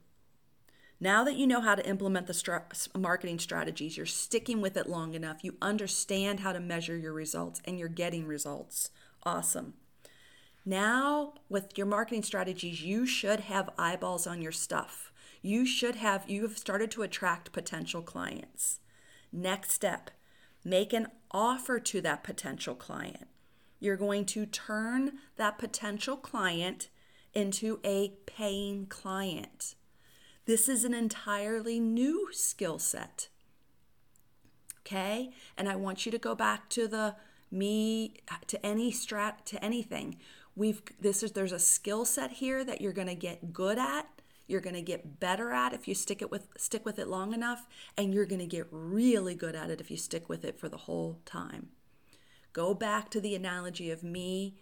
Now 1.00 1.24
that 1.24 1.38
you 1.38 1.48
know 1.48 1.62
how 1.62 1.76
to 1.76 1.88
implement 1.88 2.28
the 2.28 2.62
marketing 2.94 3.40
strategies, 3.40 3.96
you're 3.96 4.06
sticking 4.06 4.60
with 4.60 4.76
it 4.76 4.90
long 4.90 5.14
enough, 5.14 5.44
you 5.44 5.56
understand 5.62 6.42
how 6.42 6.52
to 6.52 6.60
measure 6.60 6.98
your 6.98 7.14
results, 7.14 7.62
and 7.64 7.80
you're 7.80 7.88
getting 7.88 8.28
results. 8.28 8.92
Awesome. 9.24 9.76
Now, 10.66 11.36
with 11.48 11.78
your 11.78 11.88
marketing 11.88 12.24
strategies, 12.24 12.84
you 12.84 13.08
should 13.08 13.40
have 13.42 13.70
eyeballs 13.78 14.28
on 14.28 14.42
your 14.42 14.52
stuff. 14.52 15.14
You 15.42 15.66
should 15.66 15.96
have, 15.96 16.30
you 16.30 16.42
have 16.42 16.58
started 16.58 16.92
to 16.92 17.02
attract 17.02 17.54
potential 17.54 18.02
clients. 18.02 18.82
Next 19.32 19.72
step, 19.72 20.12
make 20.66 20.92
an 20.92 21.08
offer 21.32 21.80
to 21.80 22.02
that 22.02 22.26
potential 22.26 22.76
client. 22.76 23.28
You're 23.80 23.98
going 23.98 24.26
to 24.26 24.46
turn 24.46 25.14
that 25.38 25.58
potential 25.58 26.18
client 26.18 26.90
into 27.34 27.80
a 27.84 28.14
paying 28.26 28.86
client. 28.88 29.76
This 30.46 30.68
is 30.68 30.84
an 30.84 30.94
entirely 30.94 31.80
new 31.80 32.30
skill 32.32 32.80
set. 32.80 33.30
Okay? 34.82 35.32
And 35.58 35.70
I 35.70 35.76
want 35.76 36.06
you 36.06 36.12
to 36.12 36.18
go 36.18 36.36
back 36.36 36.70
to 36.70 36.88
the 36.88 37.16
me 37.52 38.16
to 38.48 38.64
any 38.66 38.92
strat 38.92 39.46
to 39.46 39.64
anything. 39.64 40.18
We've 40.56 40.82
this 41.00 41.24
is 41.24 41.32
there's 41.32 41.52
a 41.52 41.60
skill 41.60 42.06
set 42.06 42.32
here 42.32 42.64
that 42.64 42.82
you're 42.82 42.94
going 42.94 43.08
to 43.08 43.16
get 43.16 43.54
good 43.54 43.78
at 43.78 44.08
you're 44.50 44.60
going 44.60 44.76
to 44.76 44.82
get 44.82 45.20
better 45.20 45.52
at 45.52 45.74
if 45.74 45.88
you 45.88 45.94
stick 45.94 46.22
it 46.22 46.32
with 46.32 46.48
stick 46.58 46.84
with 46.84 47.00
it 47.00 47.08
long 47.08 47.34
enough 47.34 47.68
and 47.96 48.14
you're 48.14 48.26
going 48.26 48.40
to 48.40 48.48
get 48.48 48.68
really 48.72 49.36
good 49.36 49.56
at 49.56 49.70
it 49.70 49.80
if 49.80 49.92
you 49.92 49.98
stick 49.98 50.28
with 50.28 50.44
it 50.44 50.60
for 50.60 50.68
the 50.68 50.78
whole 50.78 51.22
time 51.24 51.70
go 52.53 52.74
back 52.74 53.10
to 53.10 53.22
the 53.22 53.36
analogy 53.36 53.91
of 53.91 54.03
me 54.03 54.56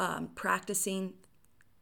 um, 0.00 0.30
practicing 0.34 1.14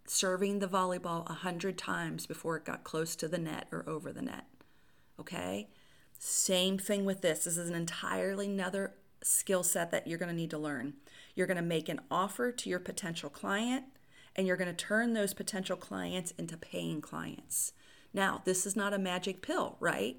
serving 0.07 0.59
the 0.59 0.69
volleyball 0.69 1.29
a 1.31 1.35
hundred 1.35 1.79
times 1.79 2.27
before 2.27 2.57
it 2.57 2.65
got 2.65 2.83
close 2.83 3.15
to 3.15 3.29
the 3.29 3.39
net 3.39 3.69
or 3.71 3.89
over 3.89 4.13
the 4.13 4.23
net 4.23 4.47
okay 5.19 5.69
same 6.19 6.77
thing 6.77 7.05
with 7.05 7.21
this 7.21 7.45
this 7.45 7.57
is 7.57 7.69
an 7.69 7.77
entirely 7.77 8.47
another 8.47 8.95
skill 9.23 9.63
set 9.63 9.91
that 9.91 10.07
you're 10.07 10.19
going 10.19 10.31
to 10.31 10.35
need 10.35 10.51
to 10.51 10.59
learn 10.59 10.95
you're 11.35 11.47
going 11.47 11.57
to 11.57 11.63
make 11.63 11.89
an 11.89 12.01
offer 12.11 12.51
to 12.51 12.69
your 12.69 12.81
potential 12.81 13.31
client 13.31 13.85
and 14.37 14.47
you're 14.47 14.57
going 14.57 14.75
to 14.75 14.85
turn 14.85 15.13
those 15.13 15.35
potential 15.35 15.77
clients 15.77 16.33
into 16.33 16.57
paying 16.57 17.01
clients. 17.01 17.73
Now, 18.13 18.43
this 18.45 18.67
is 18.67 18.77
not 18.77 18.95
a 18.95 18.99
magic 18.99 19.43
pill, 19.43 19.77
right? 19.81 20.17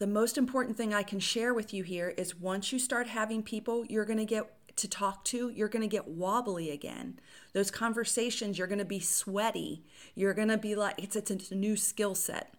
The 0.00 0.06
most 0.06 0.38
important 0.38 0.78
thing 0.78 0.94
I 0.94 1.02
can 1.02 1.20
share 1.20 1.52
with 1.52 1.74
you 1.74 1.84
here 1.84 2.14
is 2.16 2.34
once 2.34 2.72
you 2.72 2.78
start 2.78 3.06
having 3.06 3.42
people 3.42 3.84
you're 3.84 4.06
going 4.06 4.18
to 4.18 4.24
get 4.24 4.50
to 4.76 4.88
talk 4.88 5.26
to, 5.26 5.50
you're 5.50 5.68
going 5.68 5.82
to 5.82 5.94
get 5.94 6.08
wobbly 6.08 6.70
again. 6.70 7.20
Those 7.52 7.70
conversations, 7.70 8.56
you're 8.56 8.66
going 8.66 8.78
to 8.78 8.86
be 8.86 8.98
sweaty. 8.98 9.84
You're 10.14 10.32
going 10.32 10.48
to 10.48 10.56
be 10.56 10.74
like, 10.74 10.94
it's, 10.96 11.16
it's 11.16 11.50
a 11.50 11.54
new 11.54 11.76
skill 11.76 12.14
set. 12.14 12.54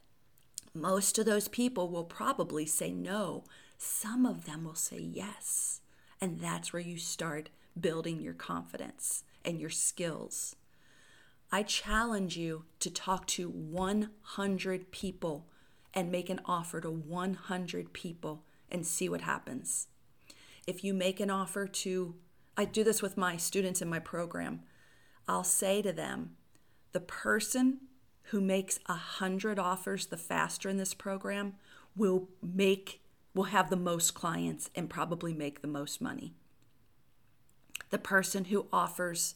Most 0.75 1.17
of 1.17 1.25
those 1.25 1.47
people 1.47 1.89
will 1.89 2.03
probably 2.03 2.67
say 2.67 2.91
no. 2.91 3.43
Some 3.75 4.27
of 4.27 4.45
them 4.45 4.63
will 4.63 4.75
say 4.75 4.99
yes. 4.99 5.81
And 6.21 6.39
that's 6.39 6.71
where 6.71 6.79
you 6.79 6.99
start 6.99 7.49
building 7.79 8.21
your 8.21 8.35
confidence 8.35 9.23
and 9.43 9.59
your 9.59 9.71
skills. 9.71 10.55
I 11.51 11.63
challenge 11.63 12.37
you 12.37 12.65
to 12.81 12.91
talk 12.91 13.25
to 13.27 13.49
100 13.49 14.91
people 14.91 15.47
and 15.93 16.11
make 16.11 16.29
an 16.29 16.41
offer 16.45 16.81
to 16.81 16.89
100 16.89 17.93
people 17.93 18.43
and 18.69 18.85
see 18.85 19.09
what 19.09 19.21
happens. 19.21 19.87
If 20.65 20.83
you 20.83 20.93
make 20.93 21.19
an 21.19 21.29
offer 21.29 21.67
to, 21.67 22.15
I 22.55 22.65
do 22.65 22.83
this 22.83 23.01
with 23.01 23.17
my 23.17 23.37
students 23.37 23.81
in 23.81 23.89
my 23.89 23.99
program, 23.99 24.61
I'll 25.27 25.43
say 25.43 25.81
to 25.81 25.91
them, 25.91 26.35
the 26.91 26.99
person 26.99 27.79
who 28.25 28.41
makes 28.41 28.79
hundred 28.87 29.59
offers 29.59 30.05
the 30.05 30.17
faster 30.17 30.69
in 30.69 30.77
this 30.77 30.93
program 30.93 31.55
will 31.95 32.29
make 32.41 33.01
will 33.33 33.43
have 33.45 33.69
the 33.69 33.77
most 33.77 34.13
clients 34.13 34.69
and 34.75 34.89
probably 34.89 35.33
make 35.33 35.61
the 35.61 35.67
most 35.67 36.01
money. 36.01 36.33
The 37.89 37.97
person 37.97 38.45
who 38.45 38.67
offers 38.73 39.35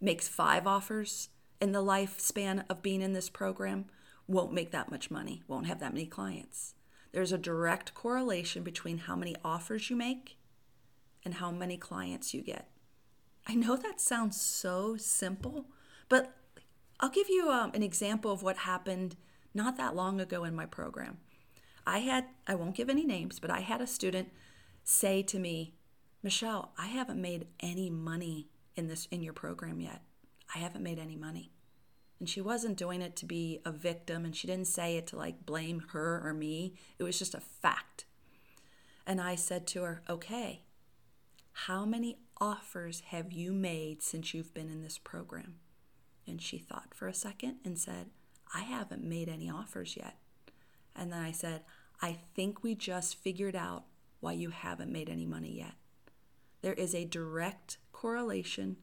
makes 0.00 0.28
five 0.28 0.66
offers 0.66 1.28
in 1.60 1.72
the 1.72 1.82
lifespan 1.82 2.64
of 2.68 2.82
being 2.82 3.02
in 3.02 3.12
this 3.12 3.28
program 3.28 3.86
won't 4.26 4.52
make 4.52 4.70
that 4.70 4.90
much 4.90 5.10
money, 5.10 5.42
won't 5.46 5.66
have 5.66 5.80
that 5.80 5.92
many 5.92 6.06
clients. 6.06 6.74
There's 7.12 7.32
a 7.32 7.38
direct 7.38 7.94
correlation 7.94 8.62
between 8.62 8.98
how 8.98 9.16
many 9.16 9.36
offers 9.44 9.90
you 9.90 9.96
make 9.96 10.36
and 11.24 11.34
how 11.34 11.50
many 11.50 11.76
clients 11.76 12.34
you 12.34 12.42
get. 12.42 12.68
I 13.46 13.54
know 13.54 13.76
that 13.76 14.00
sounds 14.00 14.40
so 14.40 14.96
simple, 14.96 15.66
but 16.08 16.34
I'll 17.00 17.10
give 17.10 17.28
you 17.28 17.50
um, 17.50 17.70
an 17.74 17.82
example 17.82 18.32
of 18.32 18.42
what 18.42 18.58
happened 18.58 19.16
not 19.54 19.76
that 19.76 19.94
long 19.94 20.20
ago 20.20 20.44
in 20.44 20.54
my 20.54 20.66
program. 20.66 21.18
I 21.86 21.98
had, 21.98 22.26
I 22.46 22.54
won't 22.54 22.74
give 22.74 22.88
any 22.88 23.04
names, 23.04 23.38
but 23.38 23.50
I 23.50 23.60
had 23.60 23.80
a 23.80 23.86
student 23.86 24.30
say 24.82 25.22
to 25.22 25.38
me, 25.38 25.74
Michelle, 26.22 26.72
I 26.78 26.86
haven't 26.86 27.20
made 27.20 27.46
any 27.60 27.90
money 27.90 28.48
in 28.76 28.88
this 28.88 29.06
in 29.10 29.22
your 29.22 29.34
program 29.34 29.80
yet. 29.80 30.02
I 30.54 30.58
haven't 30.58 30.82
made 30.82 30.98
any 30.98 31.16
money. 31.16 31.52
And 32.18 32.28
she 32.28 32.40
wasn't 32.40 32.76
doing 32.76 33.02
it 33.02 33.16
to 33.16 33.26
be 33.26 33.60
a 33.64 33.72
victim 33.72 34.24
and 34.24 34.34
she 34.34 34.46
didn't 34.46 34.68
say 34.68 34.96
it 34.96 35.06
to 35.08 35.16
like 35.16 35.44
blame 35.44 35.86
her 35.92 36.22
or 36.24 36.32
me. 36.32 36.74
It 36.98 37.02
was 37.02 37.18
just 37.18 37.34
a 37.34 37.40
fact. 37.40 38.04
And 39.06 39.20
I 39.20 39.34
said 39.34 39.66
to 39.68 39.82
her, 39.82 40.02
"Okay. 40.08 40.62
How 41.52 41.84
many 41.84 42.18
offers 42.40 43.00
have 43.08 43.32
you 43.32 43.52
made 43.52 44.02
since 44.02 44.32
you've 44.32 44.54
been 44.54 44.70
in 44.70 44.82
this 44.82 44.98
program?" 44.98 45.56
And 46.26 46.40
she 46.40 46.58
thought 46.58 46.94
for 46.94 47.06
a 47.06 47.14
second 47.14 47.56
and 47.64 47.78
said, 47.78 48.10
I 48.54 48.60
haven't 48.60 49.04
made 49.04 49.28
any 49.28 49.50
offers 49.50 49.96
yet. 49.96 50.16
And 50.94 51.12
then 51.12 51.20
I 51.20 51.32
said, 51.32 51.62
I 52.00 52.18
think 52.34 52.62
we 52.62 52.74
just 52.74 53.16
figured 53.16 53.56
out 53.56 53.84
why 54.20 54.32
you 54.32 54.50
haven't 54.50 54.92
made 54.92 55.10
any 55.10 55.26
money 55.26 55.58
yet. 55.58 55.74
There 56.62 56.72
is 56.72 56.94
a 56.94 57.04
direct 57.04 57.78
correlation 57.92 58.76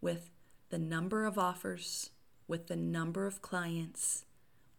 with 0.00 0.30
the 0.70 0.78
number 0.78 1.26
of 1.26 1.38
offers, 1.38 2.10
with 2.50 2.66
the 2.66 2.76
number 2.76 3.26
of 3.26 3.40
clients, 3.40 4.24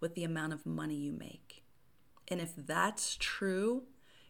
with 0.01 0.13
the 0.13 0.25
amount 0.25 0.51
of 0.51 0.65
money 0.65 0.95
you 0.95 1.13
make. 1.13 1.63
And 2.27 2.41
if 2.41 2.53
that's 2.55 3.15
true, 3.17 3.83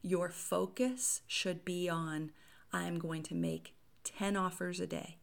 your 0.04 0.30
focus 0.30 1.22
should 1.28 1.66
be 1.66 1.90
on 1.90 2.32
I'm 2.72 3.00
going 3.00 3.24
to 3.24 3.36
make 3.36 3.76
10 4.04 4.38
offers 4.38 4.80
a 4.80 4.88
day, 4.88 5.18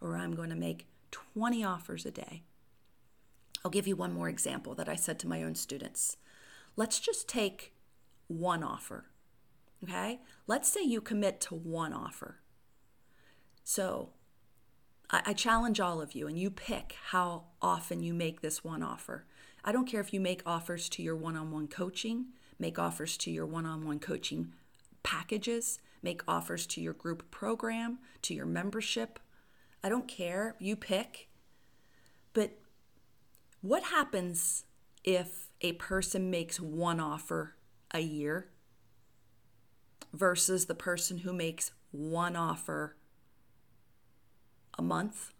or 0.00 0.16
I'm 0.16 0.34
going 0.34 0.50
to 0.50 0.56
make 0.56 0.86
20 1.10 1.64
offers 1.64 2.06
a 2.06 2.10
day. 2.10 2.44
I'll 3.64 3.70
give 3.70 3.86
you 3.86 3.96
one 3.96 4.12
more 4.12 4.28
example 4.28 4.74
that 4.76 4.88
I 4.88 4.94
said 4.94 5.18
to 5.20 5.28
my 5.28 5.42
own 5.42 5.54
students. 5.54 6.16
Let's 6.76 7.00
just 7.00 7.28
take 7.28 7.74
one 8.28 8.62
offer. 8.62 9.06
Okay? 9.82 10.20
Let's 10.46 10.72
say 10.72 10.82
you 10.82 11.00
commit 11.00 11.40
to 11.42 11.54
one 11.54 11.92
offer. 11.92 12.36
So 13.64 14.10
I, 15.10 15.22
I, 15.26 15.32
challenge 15.32 15.80
all 15.80 16.00
of 16.00 16.14
you 16.14 16.26
and 16.26 16.38
you 16.38 16.50
pick 16.50 16.96
how 17.10 17.44
often 17.60 18.02
you 18.02 18.14
make 18.14 18.40
this 18.40 18.64
one 18.64 18.82
offer. 18.82 19.26
I 19.64 19.72
don't 19.72 19.86
care 19.86 20.00
if 20.00 20.12
you 20.12 20.20
make 20.20 20.42
offers 20.46 20.88
to 20.90 21.02
your 21.02 21.16
one 21.16 21.36
on 21.36 21.50
one 21.50 21.68
coaching, 21.68 22.26
make 22.58 22.78
offers 22.78 23.16
to 23.18 23.30
your 23.30 23.46
one 23.46 23.66
on 23.66 23.86
one 23.86 23.98
coaching 23.98 24.52
packages, 25.02 25.78
make 26.02 26.22
offers 26.28 26.66
to 26.66 26.80
your 26.80 26.92
group 26.92 27.30
program, 27.30 27.98
to 28.22 28.34
your 28.34 28.46
membership, 28.46 29.18
I 29.84 29.90
don't 29.90 30.08
care. 30.08 30.56
You 30.58 30.76
pick. 30.76 31.28
But 32.32 32.58
what 33.60 33.82
happens 33.84 34.64
if 35.04 35.50
a 35.60 35.72
person 35.74 36.30
makes 36.30 36.58
one 36.58 36.98
offer 36.98 37.54
a 37.92 38.00
year 38.00 38.48
versus 40.14 40.64
the 40.64 40.74
person 40.74 41.18
who 41.18 41.34
makes 41.34 41.70
one 41.90 42.34
offer 42.34 42.96
a 44.78 44.82
month 44.82 45.32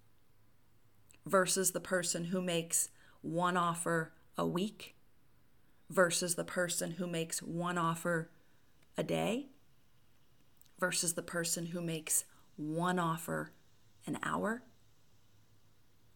versus 1.27 1.73
the 1.73 1.81
person 1.81 2.25
who 2.25 2.41
makes 2.41 2.89
one 3.23 3.57
offer 3.57 4.13
a 4.37 4.47
week 4.47 4.97
versus 5.91 6.35
the 6.35 6.45
person 6.45 6.93
who 6.93 7.07
makes 7.07 7.43
one 7.43 7.79
offer 7.79 8.31
a 8.97 9.03
day 9.03 9.49
versus 10.79 11.15
the 11.15 11.23
person 11.23 11.67
who 11.67 11.81
makes 11.81 12.25
one 12.57 12.99
offer 12.99 13.53
an 14.07 14.19
hour. 14.23 14.63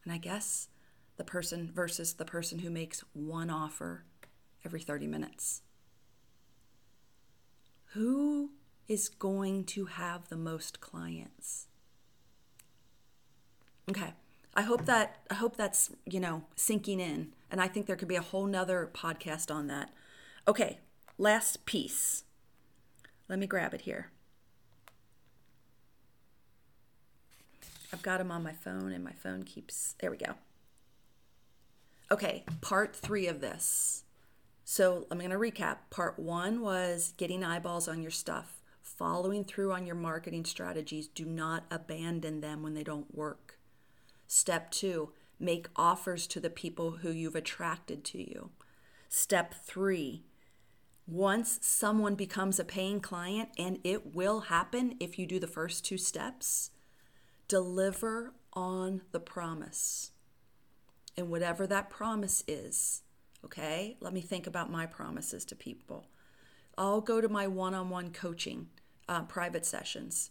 And 0.04 0.12
I 0.12 0.18
guess 0.18 0.68
the 1.16 1.24
person 1.24 1.70
versus 1.74 2.14
the 2.14 2.24
person 2.24 2.60
who 2.60 2.70
makes 2.70 3.02
one 3.12 3.50
offer 3.50 4.04
every 4.64 4.80
30 4.80 5.06
minutes. 5.06 5.62
Who 7.92 8.50
is 8.86 9.08
going 9.08 9.64
to 9.64 9.86
have 9.86 10.28
the 10.28 10.36
most 10.36 10.80
clients? 10.80 11.67
Okay. 13.90 14.12
I 14.54 14.62
hope 14.62 14.86
that 14.86 15.18
I 15.30 15.34
hope 15.34 15.56
that's, 15.56 15.90
you 16.04 16.20
know, 16.20 16.44
sinking 16.56 17.00
in. 17.00 17.32
And 17.50 17.60
I 17.60 17.68
think 17.68 17.86
there 17.86 17.96
could 17.96 18.08
be 18.08 18.16
a 18.16 18.22
whole 18.22 18.46
nother 18.46 18.90
podcast 18.92 19.54
on 19.54 19.68
that. 19.68 19.90
Okay, 20.46 20.80
last 21.16 21.64
piece. 21.64 22.24
Let 23.28 23.38
me 23.38 23.46
grab 23.46 23.74
it 23.74 23.82
here. 23.82 24.10
I've 27.92 28.02
got 28.02 28.18
them 28.18 28.30
on 28.30 28.42
my 28.42 28.52
phone 28.52 28.92
and 28.92 29.04
my 29.04 29.12
phone 29.12 29.44
keeps, 29.44 29.94
there 30.00 30.10
we 30.10 30.16
go. 30.16 30.34
Okay, 32.10 32.44
part 32.60 32.96
three 32.96 33.26
of 33.26 33.40
this. 33.40 34.04
So 34.64 35.06
I'm 35.10 35.18
going 35.18 35.30
to 35.30 35.36
recap. 35.36 35.76
Part 35.90 36.18
one 36.18 36.60
was 36.60 37.14
getting 37.16 37.44
eyeballs 37.44 37.88
on 37.88 38.02
your 38.02 38.10
stuff, 38.10 38.62
following 38.82 39.44
through 39.44 39.72
on 39.72 39.86
your 39.86 39.94
marketing 39.94 40.44
strategies. 40.44 41.08
Do 41.08 41.24
not 41.24 41.64
abandon 41.70 42.40
them 42.40 42.62
when 42.62 42.74
they 42.74 42.82
don't 42.82 43.14
work. 43.14 43.57
Step 44.28 44.70
two, 44.70 45.12
make 45.40 45.68
offers 45.74 46.26
to 46.28 46.38
the 46.38 46.50
people 46.50 46.98
who 46.98 47.10
you've 47.10 47.34
attracted 47.34 48.04
to 48.04 48.18
you. 48.18 48.50
Step 49.08 49.54
three, 49.54 50.22
once 51.06 51.58
someone 51.62 52.14
becomes 52.14 52.60
a 52.60 52.64
paying 52.64 53.00
client, 53.00 53.48
and 53.56 53.78
it 53.82 54.14
will 54.14 54.40
happen 54.40 54.94
if 55.00 55.18
you 55.18 55.26
do 55.26 55.40
the 55.40 55.46
first 55.46 55.84
two 55.84 55.96
steps, 55.96 56.70
deliver 57.48 58.34
on 58.52 59.00
the 59.12 59.20
promise. 59.20 60.12
And 61.16 61.30
whatever 61.30 61.66
that 61.66 61.88
promise 61.88 62.44
is, 62.46 63.02
okay? 63.44 63.96
Let 64.00 64.12
me 64.12 64.20
think 64.20 64.46
about 64.46 64.70
my 64.70 64.84
promises 64.84 65.46
to 65.46 65.56
people. 65.56 66.06
I'll 66.76 67.00
go 67.00 67.22
to 67.22 67.28
my 67.28 67.46
one 67.46 67.74
on 67.74 67.88
one 67.88 68.12
coaching 68.12 68.68
uh, 69.08 69.22
private 69.22 69.64
sessions. 69.64 70.30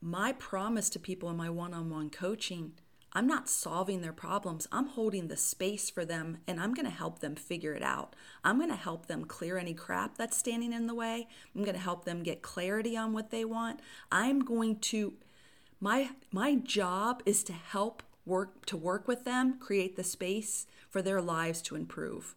My 0.00 0.32
promise 0.32 0.88
to 0.90 0.98
people 0.98 1.28
in 1.30 1.36
my 1.36 1.50
one 1.50 1.74
on 1.74 1.90
one 1.90 2.10
coaching, 2.10 2.72
I'm 3.12 3.26
not 3.26 3.48
solving 3.48 4.00
their 4.00 4.12
problems. 4.12 4.68
I'm 4.70 4.86
holding 4.86 5.28
the 5.28 5.36
space 5.36 5.90
for 5.90 6.04
them 6.04 6.38
and 6.46 6.60
I'm 6.60 6.74
going 6.74 6.86
to 6.86 6.92
help 6.92 7.18
them 7.18 7.34
figure 7.34 7.74
it 7.74 7.82
out. 7.82 8.14
I'm 8.44 8.58
going 8.58 8.70
to 8.70 8.76
help 8.76 9.06
them 9.06 9.24
clear 9.24 9.58
any 9.58 9.74
crap 9.74 10.16
that's 10.16 10.36
standing 10.36 10.72
in 10.72 10.86
the 10.86 10.94
way. 10.94 11.26
I'm 11.54 11.64
going 11.64 11.74
to 11.74 11.82
help 11.82 12.04
them 12.04 12.22
get 12.22 12.40
clarity 12.40 12.96
on 12.96 13.12
what 13.12 13.30
they 13.30 13.44
want. 13.44 13.80
I'm 14.12 14.40
going 14.40 14.78
to 14.78 15.14
my 15.80 16.10
my 16.30 16.54
job 16.54 17.22
is 17.26 17.42
to 17.44 17.52
help 17.52 18.02
work 18.24 18.64
to 18.66 18.76
work 18.76 19.08
with 19.08 19.24
them, 19.24 19.58
create 19.58 19.96
the 19.96 20.04
space 20.04 20.66
for 20.88 21.02
their 21.02 21.20
lives 21.20 21.60
to 21.62 21.74
improve. 21.74 22.36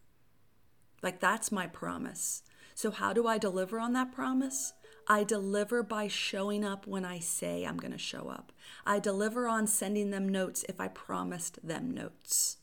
Like 1.04 1.20
that's 1.20 1.52
my 1.52 1.68
promise. 1.68 2.44
So 2.74 2.90
how 2.90 3.14
do 3.14 3.28
I 3.28 3.38
deliver 3.38 3.80
on 3.80 3.94
that 3.94 4.12
promise? 4.12 4.74
I 5.08 5.24
deliver 5.24 5.84
by 5.84 6.08
showing 6.08 6.64
up 6.64 6.88
when 6.88 7.04
I 7.04 7.20
say 7.20 7.66
I'm 7.66 7.78
going 7.78 7.92
to 7.92 7.98
show 7.98 8.30
up. 8.30 8.52
I 8.86 9.00
deliver 9.00 9.48
on 9.48 9.68
sending 9.68 10.12
them 10.12 10.30
notes 10.30 10.64
if 10.70 10.80
I 10.80 10.88
promised 10.88 11.60
them 11.66 11.92
notes. 11.92 12.58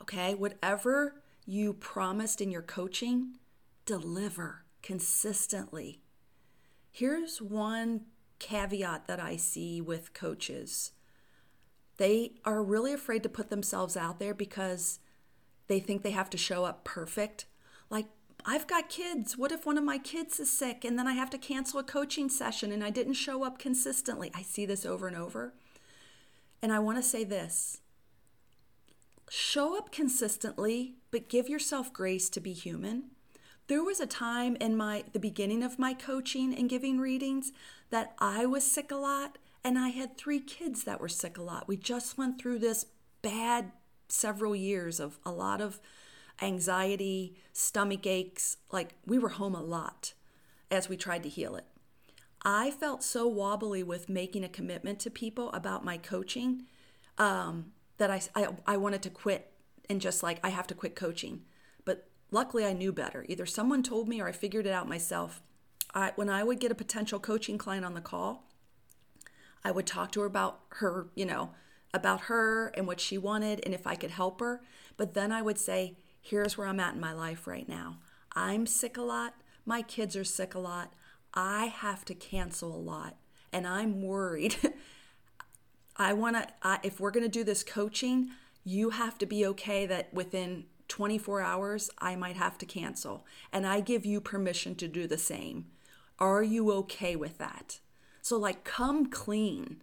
Okay, 0.00 0.34
whatever 0.34 1.22
you 1.44 1.72
promised 1.72 2.40
in 2.40 2.50
your 2.50 2.62
coaching, 2.62 3.34
deliver 3.84 4.64
consistently. 4.82 6.00
Here's 6.90 7.42
one 7.42 8.02
caveat 8.38 9.06
that 9.06 9.20
I 9.20 9.36
see 9.36 9.80
with 9.80 10.14
coaches. 10.14 10.92
They 11.96 12.32
are 12.44 12.62
really 12.62 12.92
afraid 12.92 13.22
to 13.22 13.28
put 13.28 13.50
themselves 13.50 13.96
out 13.96 14.18
there 14.18 14.34
because 14.34 14.98
they 15.68 15.80
think 15.80 16.02
they 16.02 16.10
have 16.10 16.30
to 16.30 16.38
show 16.38 16.64
up 16.64 16.84
perfect. 16.84 17.46
Like, 17.90 18.06
I've 18.48 18.68
got 18.68 18.88
kids. 18.88 19.36
What 19.36 19.50
if 19.50 19.66
one 19.66 19.76
of 19.76 19.82
my 19.82 19.98
kids 19.98 20.38
is 20.38 20.56
sick 20.56 20.84
and 20.84 20.96
then 20.96 21.08
I 21.08 21.14
have 21.14 21.30
to 21.30 21.38
cancel 21.38 21.80
a 21.80 21.84
coaching 21.84 22.28
session 22.28 22.70
and 22.70 22.84
I 22.84 22.90
didn't 22.90 23.14
show 23.14 23.42
up 23.42 23.58
consistently? 23.58 24.30
I 24.34 24.42
see 24.42 24.64
this 24.64 24.86
over 24.86 25.08
and 25.08 25.16
over. 25.16 25.52
And 26.62 26.72
I 26.72 26.78
want 26.78 26.96
to 26.98 27.02
say 27.02 27.24
this 27.24 27.80
show 29.28 29.76
up 29.76 29.90
consistently, 29.90 30.94
but 31.10 31.28
give 31.28 31.48
yourself 31.48 31.92
grace 31.92 32.30
to 32.30 32.40
be 32.40 32.52
human. 32.52 33.06
There 33.66 33.82
was 33.82 33.98
a 33.98 34.06
time 34.06 34.56
in 34.60 34.76
my 34.76 35.02
the 35.12 35.18
beginning 35.18 35.64
of 35.64 35.80
my 35.80 35.92
coaching 35.92 36.54
and 36.54 36.70
giving 36.70 37.00
readings 37.00 37.50
that 37.90 38.14
I 38.20 38.46
was 38.46 38.64
sick 38.64 38.92
a 38.92 38.96
lot 38.96 39.38
and 39.64 39.76
I 39.76 39.88
had 39.88 40.16
3 40.16 40.38
kids 40.38 40.84
that 40.84 41.00
were 41.00 41.08
sick 41.08 41.36
a 41.36 41.42
lot. 41.42 41.66
We 41.66 41.76
just 41.76 42.16
went 42.16 42.40
through 42.40 42.60
this 42.60 42.86
bad 43.22 43.72
several 44.08 44.54
years 44.54 45.00
of 45.00 45.18
a 45.26 45.32
lot 45.32 45.60
of 45.60 45.80
anxiety, 46.40 47.36
stomach 47.52 48.06
aches, 48.06 48.56
like 48.70 48.94
we 49.06 49.18
were 49.18 49.30
home 49.30 49.54
a 49.54 49.62
lot 49.62 50.12
as 50.70 50.88
we 50.88 50.96
tried 50.96 51.22
to 51.22 51.28
heal 51.28 51.56
it. 51.56 51.64
I 52.42 52.70
felt 52.70 53.02
so 53.02 53.26
wobbly 53.26 53.82
with 53.82 54.08
making 54.08 54.44
a 54.44 54.48
commitment 54.48 55.00
to 55.00 55.10
people 55.10 55.50
about 55.52 55.84
my 55.84 55.96
coaching 55.96 56.64
um, 57.18 57.72
that 57.98 58.10
I, 58.10 58.20
I, 58.34 58.48
I 58.66 58.76
wanted 58.76 59.02
to 59.02 59.10
quit 59.10 59.52
and 59.88 60.00
just 60.00 60.22
like, 60.22 60.38
I 60.44 60.50
have 60.50 60.66
to 60.68 60.74
quit 60.74 60.94
coaching. 60.94 61.42
But 61.84 62.08
luckily, 62.30 62.64
I 62.64 62.72
knew 62.72 62.92
better. 62.92 63.24
Either 63.28 63.46
someone 63.46 63.82
told 63.82 64.08
me 64.08 64.20
or 64.20 64.28
I 64.28 64.32
figured 64.32 64.66
it 64.66 64.72
out 64.72 64.88
myself. 64.88 65.42
I, 65.94 66.12
when 66.16 66.28
I 66.28 66.44
would 66.44 66.60
get 66.60 66.70
a 66.70 66.76
potential 66.76 67.18
coaching 67.18 67.58
client 67.58 67.84
on 67.84 67.94
the 67.94 68.00
call, 68.00 68.48
I 69.64 69.70
would 69.70 69.86
talk 69.86 70.12
to 70.12 70.20
her 70.20 70.26
about 70.26 70.60
her, 70.68 71.08
you 71.14 71.24
know, 71.24 71.50
about 71.94 72.22
her 72.22 72.68
and 72.76 72.86
what 72.86 73.00
she 73.00 73.16
wanted 73.18 73.60
and 73.64 73.74
if 73.74 73.86
I 73.86 73.94
could 73.94 74.10
help 74.10 74.40
her. 74.40 74.60
But 74.96 75.14
then 75.14 75.32
I 75.32 75.42
would 75.42 75.58
say, 75.58 75.96
here's 76.26 76.56
where 76.56 76.66
I'm 76.66 76.80
at 76.80 76.94
in 76.94 77.00
my 77.00 77.12
life 77.12 77.46
right 77.46 77.68
now. 77.68 77.98
I'm 78.34 78.66
sick 78.66 78.96
a 78.96 79.02
lot. 79.02 79.34
My 79.64 79.82
kids 79.82 80.16
are 80.16 80.24
sick 80.24 80.54
a 80.54 80.58
lot. 80.58 80.92
I 81.34 81.66
have 81.66 82.04
to 82.06 82.14
cancel 82.14 82.74
a 82.74 82.78
lot. 82.78 83.16
And 83.52 83.66
I'm 83.66 84.02
worried 84.02 84.56
I 85.98 86.12
want 86.12 86.36
to, 86.36 86.80
if 86.82 87.00
we're 87.00 87.10
going 87.10 87.24
to 87.24 87.28
do 87.30 87.44
this 87.44 87.64
coaching, 87.64 88.30
you 88.64 88.90
have 88.90 89.16
to 89.18 89.26
be 89.26 89.46
okay 89.46 89.86
that 89.86 90.12
within 90.12 90.64
24 90.88 91.40
hours, 91.40 91.90
I 91.98 92.16
might 92.16 92.36
have 92.36 92.58
to 92.58 92.66
cancel. 92.66 93.24
And 93.52 93.66
I 93.66 93.80
give 93.80 94.04
you 94.04 94.20
permission 94.20 94.74
to 94.76 94.88
do 94.88 95.06
the 95.06 95.18
same. 95.18 95.66
Are 96.18 96.42
you 96.42 96.70
okay 96.72 97.16
with 97.16 97.38
that? 97.38 97.80
So, 98.22 98.36
like, 98.36 98.64
come 98.64 99.06
clean, 99.06 99.82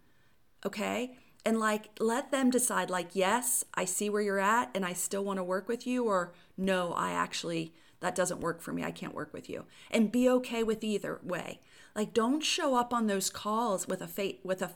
okay? 0.64 1.16
And 1.44 1.60
like, 1.60 1.90
let 2.00 2.30
them 2.30 2.50
decide, 2.50 2.88
like, 2.88 3.10
yes, 3.12 3.64
I 3.74 3.84
see 3.84 4.08
where 4.08 4.22
you're 4.22 4.38
at 4.38 4.70
and 4.74 4.84
I 4.84 4.94
still 4.94 5.24
want 5.24 5.38
to 5.38 5.44
work 5.44 5.68
with 5.68 5.86
you, 5.86 6.04
or 6.04 6.32
no, 6.56 6.92
I 6.94 7.10
actually, 7.10 7.74
that 8.00 8.14
doesn't 8.14 8.40
work 8.40 8.62
for 8.62 8.72
me. 8.72 8.82
I 8.82 8.90
can't 8.90 9.14
work 9.14 9.32
with 9.34 9.50
you. 9.50 9.64
And 9.90 10.10
be 10.10 10.28
okay 10.28 10.62
with 10.62 10.82
either 10.82 11.20
way. 11.22 11.60
Like, 11.94 12.14
don't 12.14 12.42
show 12.42 12.76
up 12.76 12.94
on 12.94 13.06
those 13.06 13.28
calls 13.28 13.86
with 13.86 14.00
a 14.00 14.06
fate, 14.08 14.40
with 14.42 14.62
a 14.62 14.70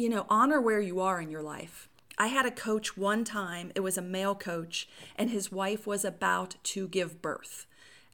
you 0.00 0.08
know, 0.08 0.24
honor 0.30 0.60
where 0.60 0.80
you 0.80 0.98
are 1.00 1.20
in 1.20 1.30
your 1.30 1.42
life. 1.42 1.88
I 2.16 2.28
had 2.28 2.46
a 2.46 2.50
coach 2.50 2.96
one 2.96 3.22
time, 3.22 3.70
it 3.74 3.80
was 3.80 3.98
a 3.98 4.02
male 4.02 4.34
coach, 4.34 4.88
and 5.16 5.30
his 5.30 5.52
wife 5.52 5.86
was 5.86 6.04
about 6.04 6.56
to 6.64 6.88
give 6.88 7.20
birth. 7.20 7.66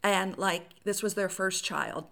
And 0.03 0.37
like, 0.37 0.71
this 0.85 1.03
was 1.03 1.15
their 1.15 1.29
first 1.29 1.65
child. 1.65 2.07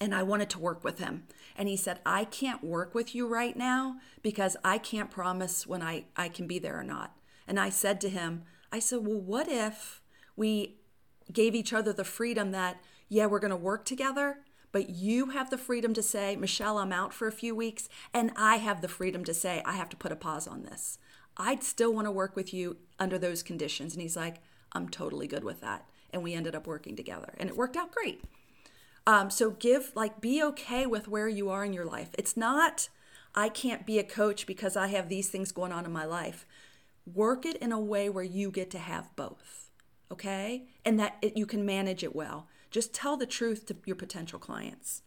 And 0.00 0.14
I 0.14 0.22
wanted 0.22 0.50
to 0.50 0.58
work 0.58 0.82
with 0.84 0.98
him. 0.98 1.24
And 1.58 1.68
he 1.68 1.76
said, 1.76 1.98
I 2.06 2.24
can't 2.24 2.62
work 2.62 2.94
with 2.94 3.16
you 3.16 3.26
right 3.26 3.56
now 3.56 3.96
because 4.22 4.56
I 4.64 4.78
can't 4.78 5.10
promise 5.10 5.66
when 5.66 5.82
I, 5.82 6.04
I 6.16 6.28
can 6.28 6.46
be 6.46 6.60
there 6.60 6.78
or 6.78 6.84
not. 6.84 7.16
And 7.48 7.58
I 7.58 7.68
said 7.68 8.00
to 8.02 8.08
him, 8.08 8.44
I 8.70 8.78
said, 8.78 9.04
well, 9.04 9.20
what 9.20 9.48
if 9.48 10.00
we 10.36 10.76
gave 11.32 11.56
each 11.56 11.72
other 11.72 11.92
the 11.92 12.04
freedom 12.04 12.52
that, 12.52 12.80
yeah, 13.08 13.26
we're 13.26 13.40
going 13.40 13.50
to 13.50 13.56
work 13.56 13.84
together, 13.84 14.38
but 14.70 14.90
you 14.90 15.30
have 15.30 15.50
the 15.50 15.58
freedom 15.58 15.94
to 15.94 16.02
say, 16.02 16.36
Michelle, 16.36 16.78
I'm 16.78 16.92
out 16.92 17.12
for 17.12 17.26
a 17.26 17.32
few 17.32 17.56
weeks, 17.56 17.88
and 18.14 18.30
I 18.36 18.56
have 18.58 18.80
the 18.80 18.88
freedom 18.88 19.24
to 19.24 19.34
say, 19.34 19.60
I 19.66 19.72
have 19.72 19.88
to 19.88 19.96
put 19.96 20.12
a 20.12 20.16
pause 20.16 20.46
on 20.46 20.62
this. 20.62 20.98
I'd 21.36 21.64
still 21.64 21.92
want 21.92 22.06
to 22.06 22.12
work 22.12 22.36
with 22.36 22.54
you 22.54 22.76
under 23.00 23.18
those 23.18 23.42
conditions. 23.42 23.94
And 23.94 24.02
he's 24.02 24.16
like, 24.16 24.36
I'm 24.72 24.88
totally 24.88 25.26
good 25.26 25.42
with 25.42 25.60
that. 25.62 25.88
And 26.12 26.22
we 26.22 26.34
ended 26.34 26.54
up 26.54 26.66
working 26.66 26.94
together, 26.94 27.34
and 27.38 27.48
it 27.48 27.56
worked 27.56 27.76
out 27.76 27.90
great. 27.90 28.22
Um, 29.08 29.30
so 29.30 29.52
give, 29.52 29.92
like, 29.94 30.20
be 30.20 30.42
okay 30.42 30.84
with 30.84 31.08
where 31.08 31.28
you 31.28 31.48
are 31.48 31.64
in 31.64 31.72
your 31.72 31.86
life. 31.86 32.10
It's 32.18 32.36
not, 32.36 32.90
I 33.34 33.48
can't 33.48 33.86
be 33.86 33.98
a 33.98 34.04
coach 34.04 34.46
because 34.46 34.76
I 34.76 34.88
have 34.88 35.08
these 35.08 35.30
things 35.30 35.50
going 35.50 35.72
on 35.72 35.86
in 35.86 35.92
my 35.92 36.04
life. 36.04 36.44
Work 37.14 37.46
it 37.46 37.56
in 37.56 37.72
a 37.72 37.80
way 37.80 38.10
where 38.10 38.22
you 38.22 38.50
get 38.50 38.70
to 38.72 38.78
have 38.78 39.16
both, 39.16 39.70
okay? 40.12 40.64
And 40.84 41.00
that 41.00 41.16
it, 41.22 41.38
you 41.38 41.46
can 41.46 41.64
manage 41.64 42.04
it 42.04 42.14
well. 42.14 42.48
Just 42.70 42.92
tell 42.92 43.16
the 43.16 43.24
truth 43.24 43.64
to 43.68 43.76
your 43.86 43.96
potential 43.96 44.38
clients. 44.38 45.00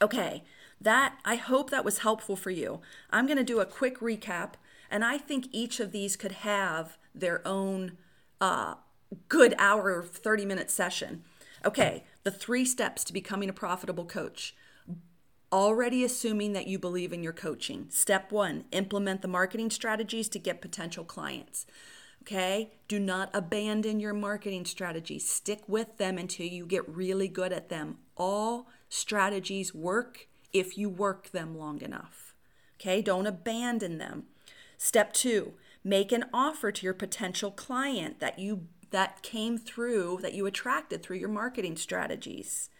Okay, 0.00 0.42
that 0.80 1.18
I 1.22 1.34
hope 1.34 1.68
that 1.68 1.84
was 1.84 1.98
helpful 1.98 2.36
for 2.36 2.48
you. 2.48 2.80
I'm 3.10 3.26
going 3.26 3.36
to 3.36 3.44
do 3.44 3.60
a 3.60 3.66
quick 3.66 4.00
recap, 4.00 4.54
and 4.90 5.04
I 5.04 5.18
think 5.18 5.48
each 5.52 5.78
of 5.78 5.92
these 5.92 6.16
could 6.16 6.32
have 6.32 6.96
their 7.14 7.46
own 7.46 7.98
uh, 8.40 8.76
good 9.28 9.54
hour, 9.58 9.98
or 9.98 10.04
30 10.04 10.46
minute 10.46 10.70
session. 10.70 11.22
Okay, 11.64 12.04
the 12.22 12.30
three 12.30 12.64
steps 12.64 13.04
to 13.04 13.12
becoming 13.12 13.48
a 13.48 13.54
profitable 13.54 14.06
coach. 14.06 14.54
Already 15.52 16.04
assuming 16.04 16.52
that 16.52 16.68
you 16.68 16.78
believe 16.78 17.12
in 17.12 17.22
your 17.22 17.32
coaching. 17.32 17.86
Step 17.90 18.30
one, 18.32 18.64
implement 18.72 19.20
the 19.20 19.28
marketing 19.28 19.70
strategies 19.70 20.28
to 20.30 20.38
get 20.38 20.62
potential 20.62 21.04
clients. 21.04 21.66
Okay? 22.22 22.72
Do 22.88 22.98
not 22.98 23.30
abandon 23.34 24.00
your 24.00 24.14
marketing 24.14 24.64
strategies. 24.64 25.28
Stick 25.28 25.62
with 25.66 25.96
them 25.96 26.18
until 26.18 26.46
you 26.46 26.66
get 26.66 26.88
really 26.88 27.28
good 27.28 27.52
at 27.52 27.68
them. 27.68 27.98
All 28.16 28.68
strategies 28.88 29.74
work 29.74 30.28
if 30.52 30.78
you 30.78 30.88
work 30.88 31.30
them 31.30 31.56
long 31.56 31.80
enough. 31.82 32.34
Okay? 32.80 33.02
Don't 33.02 33.26
abandon 33.26 33.98
them. 33.98 34.24
Step 34.78 35.12
2, 35.12 35.52
make 35.84 36.10
an 36.12 36.24
offer 36.32 36.72
to 36.72 36.84
your 36.84 36.94
potential 36.94 37.50
client 37.50 38.20
that 38.20 38.38
you 38.38 38.66
that 38.90 39.22
came 39.22 39.58
through 39.58 40.18
that 40.22 40.34
you 40.34 40.46
attracted 40.46 41.02
through 41.02 41.18
your 41.18 41.28
marketing 41.28 41.76
strategies. 41.76 42.70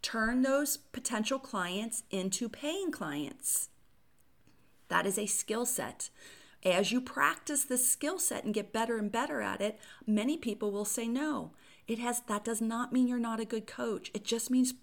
Turn 0.00 0.42
those 0.42 0.76
potential 0.76 1.38
clients 1.38 2.02
into 2.10 2.48
paying 2.48 2.90
clients. 2.90 3.68
That 4.88 5.06
is 5.06 5.18
a 5.18 5.26
skill 5.26 5.64
set 5.64 6.10
as 6.64 6.92
you 6.92 7.00
practice 7.00 7.64
this 7.64 7.88
skill 7.88 8.18
set 8.18 8.44
and 8.44 8.54
get 8.54 8.72
better 8.72 8.96
and 8.96 9.10
better 9.10 9.40
at 9.40 9.60
it, 9.60 9.80
many 10.06 10.36
people 10.36 10.70
will 10.70 10.84
say 10.84 11.08
no. 11.08 11.50
It 11.88 11.98
has 11.98 12.20
that 12.28 12.44
does 12.44 12.60
not 12.60 12.92
mean 12.92 13.08
you're 13.08 13.18
not 13.18 13.40
a 13.40 13.44
good 13.44 13.66
coach. 13.66 14.10
It 14.14 14.24
just 14.24 14.50
means 14.50 14.74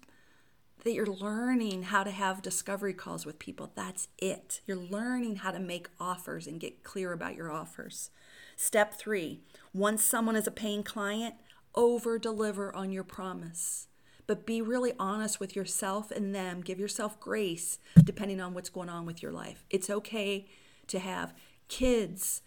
that 0.84 0.92
you're 0.92 1.06
learning 1.06 1.84
how 1.84 2.04
to 2.04 2.10
have 2.10 2.42
discovery 2.42 2.92
calls 2.92 3.24
with 3.24 3.38
people. 3.38 3.70
That's 3.74 4.08
it. 4.18 4.60
You're 4.66 4.76
learning 4.76 5.36
how 5.36 5.50
to 5.50 5.58
make 5.58 5.88
offers 5.98 6.46
and 6.46 6.60
get 6.60 6.82
clear 6.82 7.12
about 7.12 7.36
your 7.36 7.50
offers. 7.50 8.10
Step 8.56 8.94
3, 8.94 9.40
once 9.72 10.04
someone 10.04 10.36
is 10.36 10.46
a 10.46 10.52
paying 10.52 10.82
client, 10.82 11.34
over 11.74 12.18
deliver 12.18 12.74
on 12.74 12.90
your 12.90 13.04
promise 13.04 13.86
but 14.30 14.46
be 14.46 14.62
really 14.62 14.92
honest 14.96 15.40
with 15.40 15.56
yourself 15.56 16.12
and 16.12 16.32
them. 16.32 16.60
Give 16.60 16.78
yourself 16.78 17.18
grace 17.18 17.80
depending 18.04 18.40
on 18.40 18.54
what's 18.54 18.68
going 18.68 18.88
on 18.88 19.04
with 19.04 19.24
your 19.24 19.32
life. 19.32 19.64
It's 19.70 19.90
okay 19.90 20.46
to 20.86 21.00
have 21.00 21.34
kids, 21.66 22.40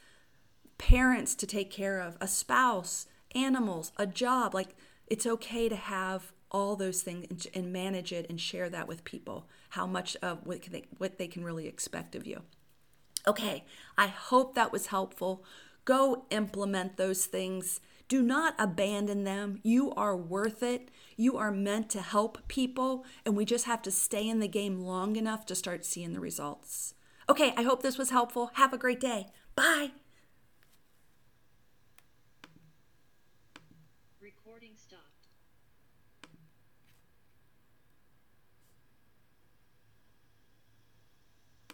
parents 0.77 1.35
to 1.35 1.45
take 1.45 1.69
care 1.69 1.99
of, 1.99 2.17
a 2.21 2.27
spouse, 2.29 3.07
animals, 3.35 3.91
a 3.97 4.07
job. 4.07 4.53
Like 4.53 4.77
it's 5.07 5.25
okay 5.25 5.67
to 5.67 5.75
have 5.75 6.31
all 6.49 6.77
those 6.77 7.01
things 7.01 7.47
and, 7.53 7.73
manage 7.73 8.13
it 8.13 8.27
and 8.29 8.39
share 8.39 8.69
that 8.69 8.87
with 8.87 9.03
people, 9.03 9.49
how 9.71 9.85
much 9.85 10.15
of 10.21 10.45
what 10.45 10.63
they, 10.63 10.85
what 10.99 11.17
they 11.17 11.27
can 11.27 11.43
really 11.43 11.67
expect 11.67 12.15
of 12.15 12.25
you. 12.25 12.43
Okay, 13.27 13.65
I 13.97 14.07
hope 14.07 14.55
that 14.55 14.71
was 14.71 14.87
helpful. 14.87 15.43
Go 15.85 16.25
implement 16.29 16.97
those 16.97 17.25
things. 17.25 17.79
Do 18.07 18.21
not 18.21 18.55
abandon 18.59 19.23
them. 19.23 19.59
You 19.63 19.91
are 19.93 20.15
worth 20.15 20.61
it. 20.61 20.89
You 21.17 21.37
are 21.37 21.51
meant 21.51 21.89
to 21.91 22.01
help 22.01 22.47
people, 22.47 23.05
and 23.25 23.35
we 23.35 23.45
just 23.45 23.65
have 23.65 23.81
to 23.83 23.91
stay 23.91 24.27
in 24.27 24.39
the 24.39 24.47
game 24.47 24.79
long 24.79 25.15
enough 25.15 25.45
to 25.47 25.55
start 25.55 25.85
seeing 25.85 26.13
the 26.13 26.19
results. 26.19 26.93
Okay, 27.29 27.53
I 27.57 27.63
hope 27.63 27.81
this 27.81 27.97
was 27.97 28.09
helpful. 28.09 28.51
Have 28.53 28.73
a 28.73 28.77
great 28.77 28.99
day. 28.99 29.27
Bye. 29.55 29.91